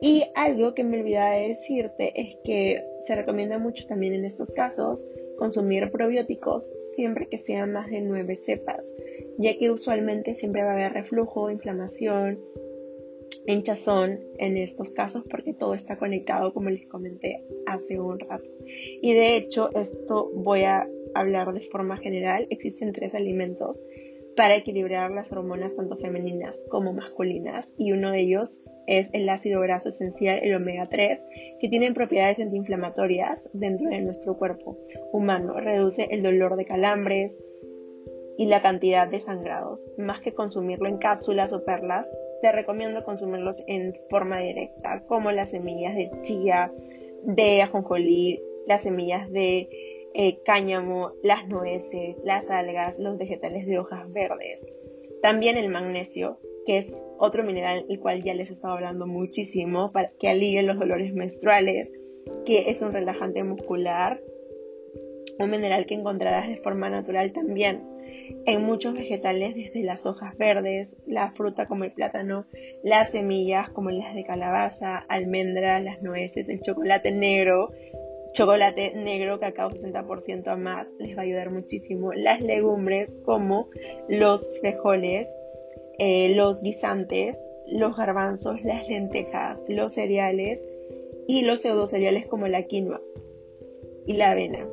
Y 0.00 0.24
algo 0.34 0.74
que 0.74 0.82
me 0.82 0.98
olvidaba 0.98 1.36
de 1.36 1.48
decirte 1.48 2.12
es 2.20 2.36
que 2.44 2.84
se 3.06 3.14
recomienda 3.14 3.58
mucho 3.58 3.86
también 3.86 4.14
en 4.14 4.24
estos 4.24 4.52
casos 4.52 5.04
consumir 5.38 5.90
probióticos 5.90 6.72
siempre 6.94 7.28
que 7.28 7.38
sean 7.38 7.72
más 7.72 7.88
de 7.88 8.00
nueve 8.00 8.36
cepas, 8.36 8.94
ya 9.38 9.56
que 9.58 9.70
usualmente 9.70 10.34
siempre 10.34 10.62
va 10.62 10.70
a 10.70 10.74
haber 10.74 10.92
reflujo, 10.92 11.50
inflamación, 11.50 12.40
hinchazón 13.46 14.20
en 14.38 14.56
estos 14.56 14.90
casos 14.90 15.24
porque 15.28 15.54
todo 15.54 15.74
está 15.74 15.96
conectado 15.96 16.52
como 16.52 16.70
les 16.70 16.86
comenté 16.86 17.44
hace 17.66 17.98
un 17.98 18.18
rato. 18.18 18.48
Y 19.00 19.12
de 19.14 19.36
hecho 19.36 19.70
esto 19.74 20.30
voy 20.34 20.62
a 20.62 20.88
hablar 21.14 21.52
de 21.52 21.68
forma 21.68 21.96
general. 21.96 22.46
Existen 22.50 22.92
tres 22.92 23.14
alimentos 23.14 23.84
para 24.36 24.56
equilibrar 24.56 25.10
las 25.10 25.30
hormonas 25.30 25.76
tanto 25.76 25.96
femeninas 25.98 26.66
como 26.70 26.92
masculinas 26.92 27.74
y 27.76 27.92
uno 27.92 28.12
de 28.12 28.20
ellos 28.20 28.62
es 28.86 29.10
el 29.12 29.28
ácido 29.28 29.60
graso 29.60 29.90
esencial, 29.90 30.40
el 30.42 30.54
omega 30.54 30.88
3, 30.88 31.26
que 31.60 31.68
tiene 31.68 31.92
propiedades 31.92 32.40
antiinflamatorias 32.40 33.50
dentro 33.52 33.90
de 33.90 34.00
nuestro 34.00 34.36
cuerpo 34.38 34.78
humano. 35.12 35.60
Reduce 35.60 36.08
el 36.10 36.22
dolor 36.22 36.56
de 36.56 36.64
calambres, 36.64 37.38
y 38.36 38.46
la 38.46 38.62
cantidad 38.62 39.08
de 39.08 39.20
sangrados. 39.20 39.90
Más 39.98 40.20
que 40.20 40.34
consumirlo 40.34 40.88
en 40.88 40.98
cápsulas 40.98 41.52
o 41.52 41.64
perlas, 41.64 42.12
te 42.42 42.50
recomiendo 42.50 43.04
consumirlos 43.04 43.62
en 43.68 43.94
forma 44.10 44.40
directa, 44.40 45.04
como 45.06 45.30
las 45.30 45.50
semillas 45.50 45.94
de 45.94 46.10
chía, 46.22 46.72
de 47.22 47.62
ajonjolí, 47.62 48.42
las 48.66 48.82
semillas 48.82 49.30
de 49.30 49.68
eh, 50.14 50.38
cáñamo, 50.44 51.12
las 51.22 51.46
nueces, 51.48 52.16
las 52.24 52.50
algas, 52.50 52.98
los 52.98 53.16
vegetales 53.16 53.64
de 53.66 53.78
hojas 53.78 54.12
verdes. 54.12 54.66
También 55.22 55.56
el 55.56 55.68
magnesio, 55.68 56.40
que 56.66 56.78
es 56.78 57.06
otro 57.18 57.44
mineral 57.44 57.86
el 57.88 58.00
cual 58.00 58.22
ya 58.22 58.34
les 58.34 58.50
he 58.50 58.54
estado 58.54 58.74
hablando 58.74 59.06
muchísimo, 59.06 59.92
para 59.92 60.10
que 60.18 60.28
alivie 60.28 60.64
los 60.64 60.80
dolores 60.80 61.14
menstruales, 61.14 61.92
que 62.44 62.70
es 62.70 62.82
un 62.82 62.92
relajante 62.92 63.44
muscular, 63.44 64.20
un 65.38 65.48
mineral 65.48 65.86
que 65.86 65.94
encontrarás 65.94 66.48
de 66.48 66.56
forma 66.56 66.90
natural 66.90 67.32
también 67.32 67.91
en 68.46 68.62
muchos 68.62 68.94
vegetales 68.94 69.54
desde 69.54 69.82
las 69.82 70.06
hojas 70.06 70.36
verdes, 70.36 70.96
la 71.06 71.32
fruta 71.32 71.66
como 71.66 71.84
el 71.84 71.92
plátano, 71.92 72.46
las 72.82 73.12
semillas 73.12 73.70
como 73.70 73.90
las 73.90 74.14
de 74.14 74.24
calabaza, 74.24 74.98
almendras, 75.08 75.82
las 75.82 76.02
nueces, 76.02 76.48
el 76.48 76.60
chocolate 76.60 77.12
negro, 77.12 77.70
chocolate 78.32 78.94
negro 78.94 79.38
cacao 79.38 79.70
70% 79.70 80.48
a 80.48 80.56
más, 80.56 80.88
les 80.98 81.16
va 81.16 81.20
a 81.20 81.24
ayudar 81.24 81.50
muchísimo. 81.50 82.12
Las 82.12 82.40
legumbres 82.40 83.20
como 83.24 83.68
los 84.08 84.50
frijoles, 84.60 85.34
eh, 85.98 86.34
los 86.34 86.62
guisantes, 86.62 87.38
los 87.66 87.96
garbanzos, 87.96 88.62
las 88.64 88.88
lentejas, 88.88 89.62
los 89.68 89.94
cereales 89.94 90.66
y 91.26 91.42
los 91.42 91.60
pseudocereales 91.60 92.26
como 92.26 92.48
la 92.48 92.64
quinoa 92.64 93.00
y 94.06 94.14
la 94.14 94.32
avena. 94.32 94.66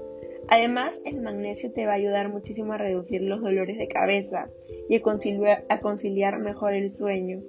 Además, 0.52 1.00
el 1.06 1.22
magnesio 1.22 1.72
te 1.72 1.86
va 1.86 1.92
a 1.92 1.96
ayudar 1.96 2.30
muchísimo 2.30 2.74
a 2.74 2.78
reducir 2.78 3.22
los 3.22 3.40
dolores 3.42 3.78
de 3.78 3.88
cabeza 3.88 4.50
y 4.90 4.96
a 4.96 5.80
conciliar, 5.82 6.40
mejor 6.40 6.74
el 6.74 6.90
sueño. 6.90 7.42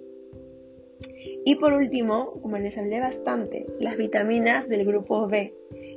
Y 1.47 1.55
por 1.55 1.73
último, 1.73 2.33
como 2.43 2.59
les 2.59 2.77
hablé 2.77 3.01
bastante, 3.01 3.67
las 3.79 3.97
vitaminas 3.97 4.69
del 4.69 4.85
grupo 4.85 5.27
B, 5.29 5.55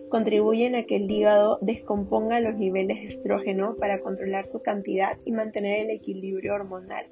contribuyen 0.07 0.75
a 0.75 0.83
que 0.83 0.95
el 0.95 1.11
hígado 1.11 1.57
descomponga 1.59 2.39
los 2.39 2.55
niveles 2.55 3.01
de 3.01 3.07
estrógeno 3.07 3.75
para 3.77 3.99
controlar 3.99 4.47
su 4.47 4.61
cantidad 4.61 5.17
y 5.25 5.33
mantener 5.33 5.81
el 5.81 5.89
equilibrio 5.89 6.53
hormonal. 6.53 7.07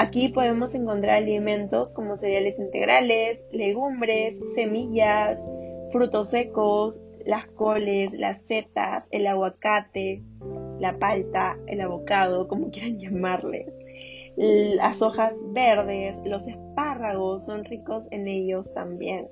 Aquí 0.00 0.30
podemos 0.30 0.74
encontrar 0.74 1.18
alimentos 1.18 1.94
como 1.94 2.16
cereales 2.16 2.58
integrales, 2.58 3.46
legumbres, 3.52 4.36
semillas, 4.56 5.46
frutos 5.92 6.30
secos, 6.30 7.00
las 7.26 7.46
coles, 7.46 8.12
las 8.14 8.42
setas, 8.42 9.08
el 9.10 9.26
aguacate, 9.26 10.22
la 10.78 10.98
palta, 10.98 11.58
el 11.66 11.80
abocado, 11.80 12.48
como 12.48 12.70
quieran 12.70 12.98
llamarles. 12.98 13.66
Las 14.36 15.02
hojas 15.02 15.46
verdes, 15.52 16.18
los 16.24 16.46
espárragos 16.46 17.44
son 17.44 17.64
ricos 17.64 18.08
en 18.10 18.28
ellos 18.28 18.72
también. 18.72 19.28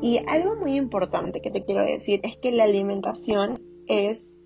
Y 0.00 0.20
algo 0.28 0.56
muy 0.56 0.76
importante 0.76 1.40
que 1.40 1.50
te 1.50 1.64
quiero 1.64 1.84
decir 1.84 2.20
es 2.22 2.36
que 2.36 2.52
la 2.52 2.64
alimentación 2.64 3.60
es 3.88 4.38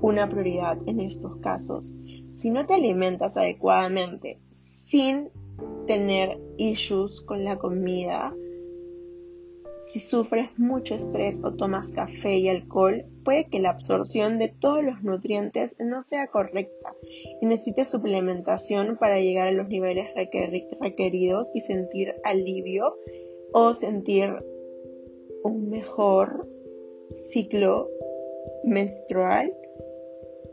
una 0.00 0.28
prioridad 0.28 0.78
en 0.86 1.00
estos 1.00 1.36
casos. 1.36 1.94
Si 2.36 2.50
no 2.50 2.66
te 2.66 2.74
alimentas 2.74 3.36
adecuadamente 3.36 4.40
sin 4.50 5.28
tener 5.86 6.40
issues 6.56 7.20
con 7.20 7.44
la 7.44 7.58
comida, 7.58 8.34
si 9.92 9.98
sufres 9.98 10.48
mucho 10.56 10.94
estrés 10.94 11.40
o 11.42 11.52
tomas 11.54 11.90
café 11.90 12.36
y 12.36 12.48
alcohol, 12.48 13.04
puede 13.24 13.46
que 13.46 13.58
la 13.58 13.70
absorción 13.70 14.38
de 14.38 14.46
todos 14.46 14.84
los 14.84 15.02
nutrientes 15.02 15.76
no 15.80 16.00
sea 16.00 16.28
correcta 16.28 16.94
y 17.40 17.46
necesites 17.46 17.88
suplementación 17.88 18.96
para 18.98 19.18
llegar 19.18 19.48
a 19.48 19.52
los 19.52 19.68
niveles 19.68 20.08
requeridos 20.80 21.50
y 21.54 21.60
sentir 21.60 22.14
alivio 22.22 22.94
o 23.52 23.74
sentir 23.74 24.36
un 25.42 25.70
mejor 25.70 26.48
ciclo 27.14 27.88
menstrual 28.62 29.52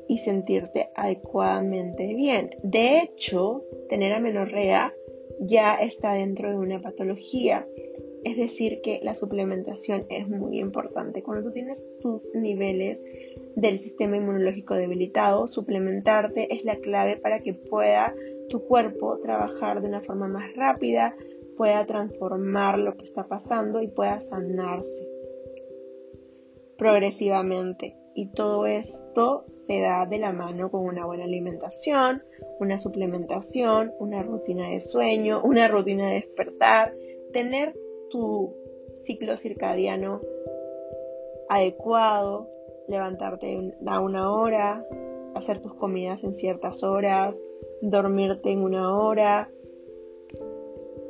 y 0.08 0.17
sentirte 0.17 0.89
adecuadamente 0.95 2.15
bien. 2.15 2.50
De 2.63 3.02
hecho, 3.02 3.63
tener 3.89 4.13
amenorrea 4.13 4.93
ya 5.41 5.76
está 5.76 6.13
dentro 6.13 6.50
de 6.50 6.58
una 6.58 6.82
patología. 6.82 7.67
Es 8.28 8.36
decir, 8.36 8.82
que 8.82 9.00
la 9.04 9.16
suplementación 9.16 10.06
es 10.10 10.28
muy 10.28 10.60
importante. 10.60 11.24
Cuando 11.24 11.48
tú 11.48 11.54
tienes 11.54 11.88
tus 12.02 12.30
niveles 12.36 13.06
del 13.56 13.80
sistema 13.80 14.18
inmunológico 14.18 14.74
debilitado, 14.74 15.48
suplementarte 15.48 16.54
es 16.54 16.66
la 16.66 16.76
clave 16.76 17.16
para 17.16 17.40
que 17.40 17.54
pueda 17.54 18.13
tu 18.50 18.66
cuerpo 18.66 19.18
trabajar 19.20 19.80
de 19.80 19.88
una 19.88 20.02
forma 20.02 20.28
más 20.28 20.54
rápida, 20.58 21.16
pueda 21.56 21.86
transformar 21.86 22.80
lo 22.80 22.98
que 22.98 23.06
está 23.06 23.30
pasando 23.30 23.82
y 23.82 23.88
pueda 23.88 24.20
sanarse 24.20 25.08
progresivamente. 26.78 27.96
Y 28.13 28.28
todo 28.34 28.68
esto 28.68 29.46
se 29.48 29.80
da 29.80 30.06
de 30.06 30.20
la 30.20 30.34
mano 30.34 30.70
con 30.70 30.84
una 30.84 31.06
buena 31.06 31.24
alimentación, 31.24 32.22
una 32.60 32.78
suplementación, 32.78 33.94
una 34.00 34.22
rutina 34.22 34.68
de 34.68 34.82
sueño, 34.82 35.42
una 35.46 35.70
rutina 35.70 36.10
de 36.10 36.16
despertar, 36.16 36.94
tener 37.32 37.74
tu 38.10 38.54
ciclo 38.93 39.38
circadiano 39.38 40.22
adecuado, 41.50 42.50
levantarte 42.88 43.74
a 43.86 44.00
una 44.00 44.32
hora, 44.32 44.86
hacer 45.36 45.62
tus 45.62 45.74
comidas 45.76 46.24
en 46.24 46.34
ciertas 46.34 46.84
horas, 46.84 47.41
dormirte 47.82 48.52
en 48.52 48.63
una 48.63 48.98
hora, 48.98 49.50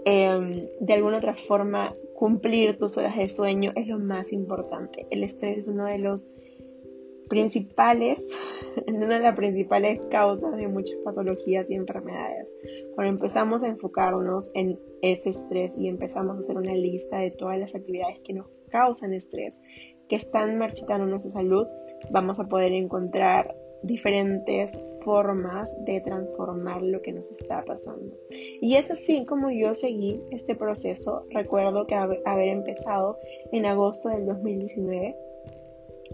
Em, 0.10 0.70
de 0.80 0.94
alguna 0.94 1.18
otra 1.18 1.36
forma 1.36 1.94
cumplir 2.16 2.78
tus 2.78 2.96
horas 2.96 3.18
de 3.18 3.28
sueño 3.28 3.74
es 3.76 3.88
lo 3.88 4.00
más 4.00 4.32
importante. 4.32 5.06
El 5.10 5.22
estrés 5.22 5.58
es 5.58 5.68
uno 5.68 5.84
de 5.84 5.98
los 5.98 6.32
principales, 7.30 8.38
una 8.88 9.08
de 9.08 9.20
las 9.20 9.36
principales 9.36 10.00
causas 10.10 10.56
de 10.56 10.68
muchas 10.68 10.98
patologías 11.04 11.70
y 11.70 11.76
enfermedades. 11.76 12.48
Cuando 12.96 13.14
empezamos 13.14 13.64
a 13.64 13.68
enfocarnos 13.68 14.52
en 14.54 14.80
ese 15.02 15.30
estrés 15.30 15.76
y 15.78 15.88
empezamos 15.88 16.36
a 16.36 16.40
hacer 16.40 16.58
una 16.58 16.74
lista 16.74 17.20
de 17.20 17.32
todas 17.32 17.60
las 17.60 17.76
actividades 17.76 18.20
que 18.24 18.34
nos 18.34 18.48
causan 18.70 19.14
estrés, 19.14 19.60
que 20.10 20.16
están 20.16 20.58
marchitando 20.58 21.06
nuestra 21.06 21.32
salud, 21.32 21.68
vamos 22.12 22.40
a 22.40 22.48
poder 22.48 22.72
encontrar 22.72 23.56
diferentes 23.84 24.80
formas 25.04 25.76
de 25.86 26.02
transformar 26.02 26.82
lo 26.82 27.02
que 27.02 27.14
nos 27.14 27.32
está 27.32 27.64
pasando. 27.64 28.16
Y 28.62 28.76
es 28.76 28.92
así 28.92 29.26
como 29.26 29.52
yo 29.52 29.74
seguí 29.74 30.22
este 30.32 30.56
proceso. 30.56 31.26
Recuerdo 31.30 31.86
que 31.86 31.96
haber 31.96 32.48
empezado 32.48 33.18
en 33.52 33.66
agosto 33.66 34.10
del 34.10 34.26
2019 34.26 35.16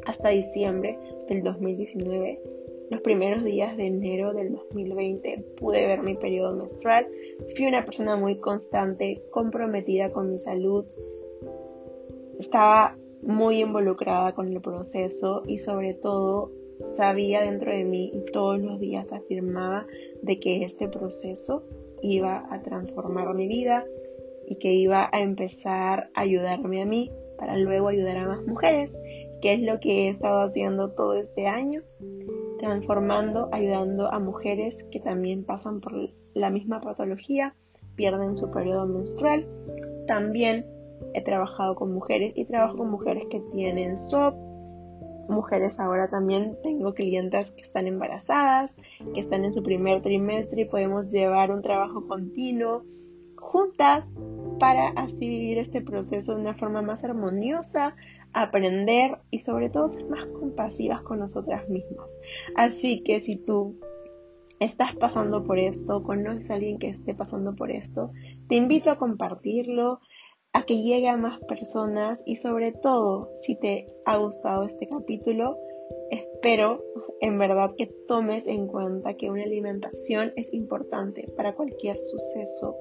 hasta 0.06 0.30
diciembre 0.30 0.98
del 1.28 1.44
2019. 1.44 2.42
Los 2.90 3.02
primeros 3.02 3.44
días 3.44 3.76
de 3.78 3.88
enero 3.88 4.34
del 4.34 4.54
2020 4.54 5.46
pude 5.58 5.88
ver 5.88 6.04
mi 6.04 6.16
periodo 6.16 6.56
menstrual. 6.56 7.08
Fui 7.56 7.66
una 7.66 7.86
persona 7.86 8.16
muy 8.16 8.38
constante, 8.38 9.24
comprometida 9.32 10.12
con 10.12 10.32
mi 10.32 10.40
salud. 10.40 10.86
Estaba 12.40 12.98
muy 13.22 13.62
involucrada 13.62 14.34
con 14.34 14.52
el 14.52 14.62
proceso 14.62 15.44
y 15.48 15.60
sobre 15.60 15.94
todo 15.94 16.52
sabía 16.80 17.42
dentro 17.42 17.72
de 17.72 17.84
mí 17.84 18.12
y 18.14 18.32
todos 18.32 18.60
los 18.60 18.80
días 18.80 19.14
afirmaba 19.14 19.88
de 20.22 20.40
que 20.40 20.64
este 20.64 20.88
proceso 20.88 21.64
iba 22.02 22.46
a 22.54 22.62
transformar 22.62 23.34
mi 23.34 23.48
vida 23.48 23.86
y 24.48 24.56
que 24.58 24.74
iba 24.74 25.10
a 25.12 25.22
empezar 25.22 26.10
a 26.14 26.22
ayudarme 26.22 26.82
a 26.82 26.86
mí 26.86 27.12
para 27.38 27.58
luego 27.58 27.88
ayudar 27.88 28.18
a 28.18 28.28
más 28.28 28.46
mujeres, 28.46 28.98
que 29.44 29.52
es 29.52 29.62
lo 29.62 29.82
que 29.82 30.06
he 30.06 30.10
estado 30.10 30.42
haciendo 30.44 30.92
todo 30.92 31.16
este 31.16 31.48
año, 31.48 31.82
transformando, 32.60 33.50
ayudando 33.52 34.10
a 34.10 34.18
mujeres 34.18 34.86
que 34.90 35.02
también 35.02 35.44
pasan 35.44 35.82
por 35.82 35.94
la 36.34 36.50
misma 36.50 36.80
patología, 36.80 37.54
pierden 37.98 38.38
su 38.38 38.50
periodo 38.52 38.88
menstrual. 38.88 39.46
También 40.08 40.66
he 41.14 41.22
trabajado 41.22 41.76
con 41.76 41.94
mujeres 41.94 42.32
y 42.38 42.46
trabajo 42.46 42.78
con 42.78 42.90
mujeres 42.90 43.26
que 43.30 43.42
tienen 43.52 43.98
SOP, 43.98 44.34
mujeres 45.28 45.78
ahora 45.78 46.10
también 46.10 46.58
tengo 46.64 46.94
clientas 46.94 47.52
que 47.52 47.64
están 47.64 47.86
embarazadas, 47.86 48.78
que 49.14 49.20
están 49.20 49.44
en 49.44 49.52
su 49.52 49.62
primer 49.62 50.02
trimestre 50.02 50.62
y 50.62 50.66
podemos 50.66 51.10
llevar 51.12 51.52
un 51.52 51.62
trabajo 51.62 52.08
continuo 52.08 52.86
juntas 53.44 54.18
para 54.60 54.88
así 54.90 55.28
vivir 55.28 55.58
este 55.58 55.82
proceso 55.82 56.34
de 56.34 56.42
una 56.42 56.56
forma 56.56 56.82
más 56.82 57.04
armoniosa, 57.04 57.96
aprender 58.32 59.20
y 59.30 59.40
sobre 59.40 59.70
todo 59.70 59.90
ser 59.90 60.08
más 60.08 60.26
compasivas 60.26 61.02
con 61.02 61.20
nosotras 61.20 61.68
mismas. 61.70 62.18
Así 62.56 63.04
que 63.04 63.20
si 63.20 63.36
tú 63.36 63.80
estás 64.60 64.96
pasando 64.96 65.44
por 65.44 65.60
esto, 65.60 66.04
conoces 66.04 66.50
a 66.50 66.56
alguien 66.56 66.80
que 66.80 66.90
esté 66.90 67.14
pasando 67.14 67.56
por 67.56 67.72
esto, 67.72 68.12
te 68.48 68.56
invito 68.56 68.90
a 68.90 68.98
compartirlo, 68.98 70.00
a 70.54 70.64
que 70.64 70.82
llegue 70.82 71.10
a 71.10 71.18
más 71.18 71.40
personas 71.42 72.24
y 72.26 72.38
sobre 72.38 72.72
todo, 72.72 73.32
si 73.36 73.56
te 73.56 73.88
ha 74.06 74.18
gustado 74.18 74.64
este 74.64 74.88
capítulo, 74.88 75.58
espero 76.10 76.84
en 77.22 77.38
verdad 77.38 77.72
que 77.78 77.88
tomes 78.08 78.48
en 78.48 78.68
cuenta 78.68 79.16
que 79.16 79.30
una 79.30 79.44
alimentación 79.44 80.32
es 80.36 80.54
importante 80.54 81.32
para 81.36 81.54
cualquier 81.54 81.98
suceso 82.04 82.78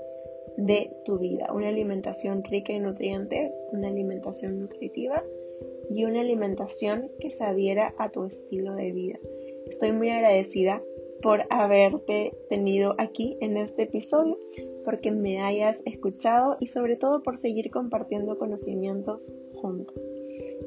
de 0.57 0.91
tu 1.05 1.19
vida. 1.19 1.53
Una 1.53 1.69
alimentación 1.69 2.45
rica 2.45 2.73
en 2.73 2.85
nutrientes, 2.85 3.59
una 3.73 3.89
alimentación 3.89 4.61
nutritiva 4.61 5.23
y 5.91 6.05
una 6.05 6.21
alimentación 6.21 7.11
que 7.21 7.31
se 7.31 7.45
adhiera 7.45 7.95
a 7.99 8.11
tu 8.11 8.25
estilo 8.25 8.75
de 8.75 8.93
vida. 8.93 9.19
Estoy 9.67 9.93
muy 9.93 10.11
agradecida 10.11 10.83
por 11.23 11.45
haberte 11.51 12.37
tenido 12.51 12.95
aquí 12.99 13.39
en 13.41 13.57
este 13.57 13.85
episodio 13.85 14.37
porque 14.85 15.13
me 15.13 15.41
hayas 15.41 15.83
escuchado 15.87 16.57
y 16.61 16.67
sobre 16.67 16.97
todo 16.97 17.23
por 17.23 17.39
seguir 17.39 17.71
compartiendo 17.71 18.39
conocimientos 18.39 19.33
juntos. 19.55 19.95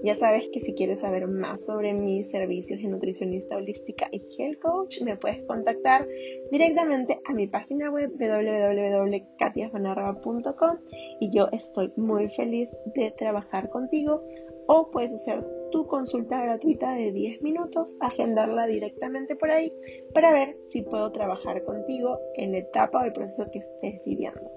Ya 0.03 0.15
sabes 0.15 0.47
que 0.51 0.59
si 0.59 0.73
quieres 0.73 0.99
saber 0.99 1.27
más 1.27 1.63
sobre 1.65 1.93
mis 1.93 2.29
servicios 2.29 2.81
de 2.81 2.87
nutricionista 2.87 3.55
holística 3.57 4.07
y 4.11 4.21
health 4.37 4.59
coach, 4.59 5.01
me 5.01 5.17
puedes 5.17 5.41
contactar 5.43 6.07
directamente 6.51 7.19
a 7.25 7.33
mi 7.33 7.47
página 7.47 7.89
web 7.91 8.11
www.katiafanarra.com 8.11 10.77
y 11.19 11.35
yo 11.35 11.49
estoy 11.51 11.91
muy 11.95 12.29
feliz 12.29 12.77
de 12.95 13.11
trabajar 13.11 13.69
contigo 13.69 14.23
o 14.67 14.89
puedes 14.91 15.13
hacer 15.13 15.45
tu 15.71 15.85
consulta 15.87 16.41
gratuita 16.41 16.95
de 16.95 17.11
10 17.11 17.41
minutos, 17.41 17.97
agendarla 17.99 18.65
directamente 18.65 19.35
por 19.35 19.51
ahí 19.51 19.73
para 20.13 20.31
ver 20.31 20.57
si 20.61 20.81
puedo 20.81 21.11
trabajar 21.11 21.63
contigo 21.63 22.19
en 22.35 22.53
la 22.53 22.59
etapa 22.59 23.01
o 23.01 23.05
el 23.05 23.13
proceso 23.13 23.49
que 23.51 23.59
estés 23.59 24.01
viviendo. 24.05 24.51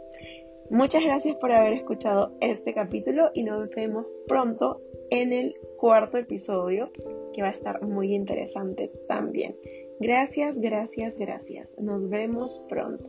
Muchas 0.71 1.03
gracias 1.03 1.35
por 1.37 1.51
haber 1.51 1.73
escuchado 1.73 2.37
este 2.41 2.75
capítulo 2.75 3.31
y 3.33 3.43
nos 3.43 3.71
vemos 3.71 4.07
pronto 4.27 4.83
en 5.11 5.33
el 5.33 5.57
cuarto 5.79 6.19
episodio 6.19 6.91
que 7.33 7.43
va 7.43 7.49
a 7.49 7.53
estar 7.53 7.83
muy 7.83 8.15
interesante 8.15 8.91
también. 9.09 9.57
Gracias, 10.01 10.59
gracias, 10.59 11.17
gracias. 11.17 11.69
Nos 11.79 12.09
vemos 12.09 12.63
pronto. 12.69 13.05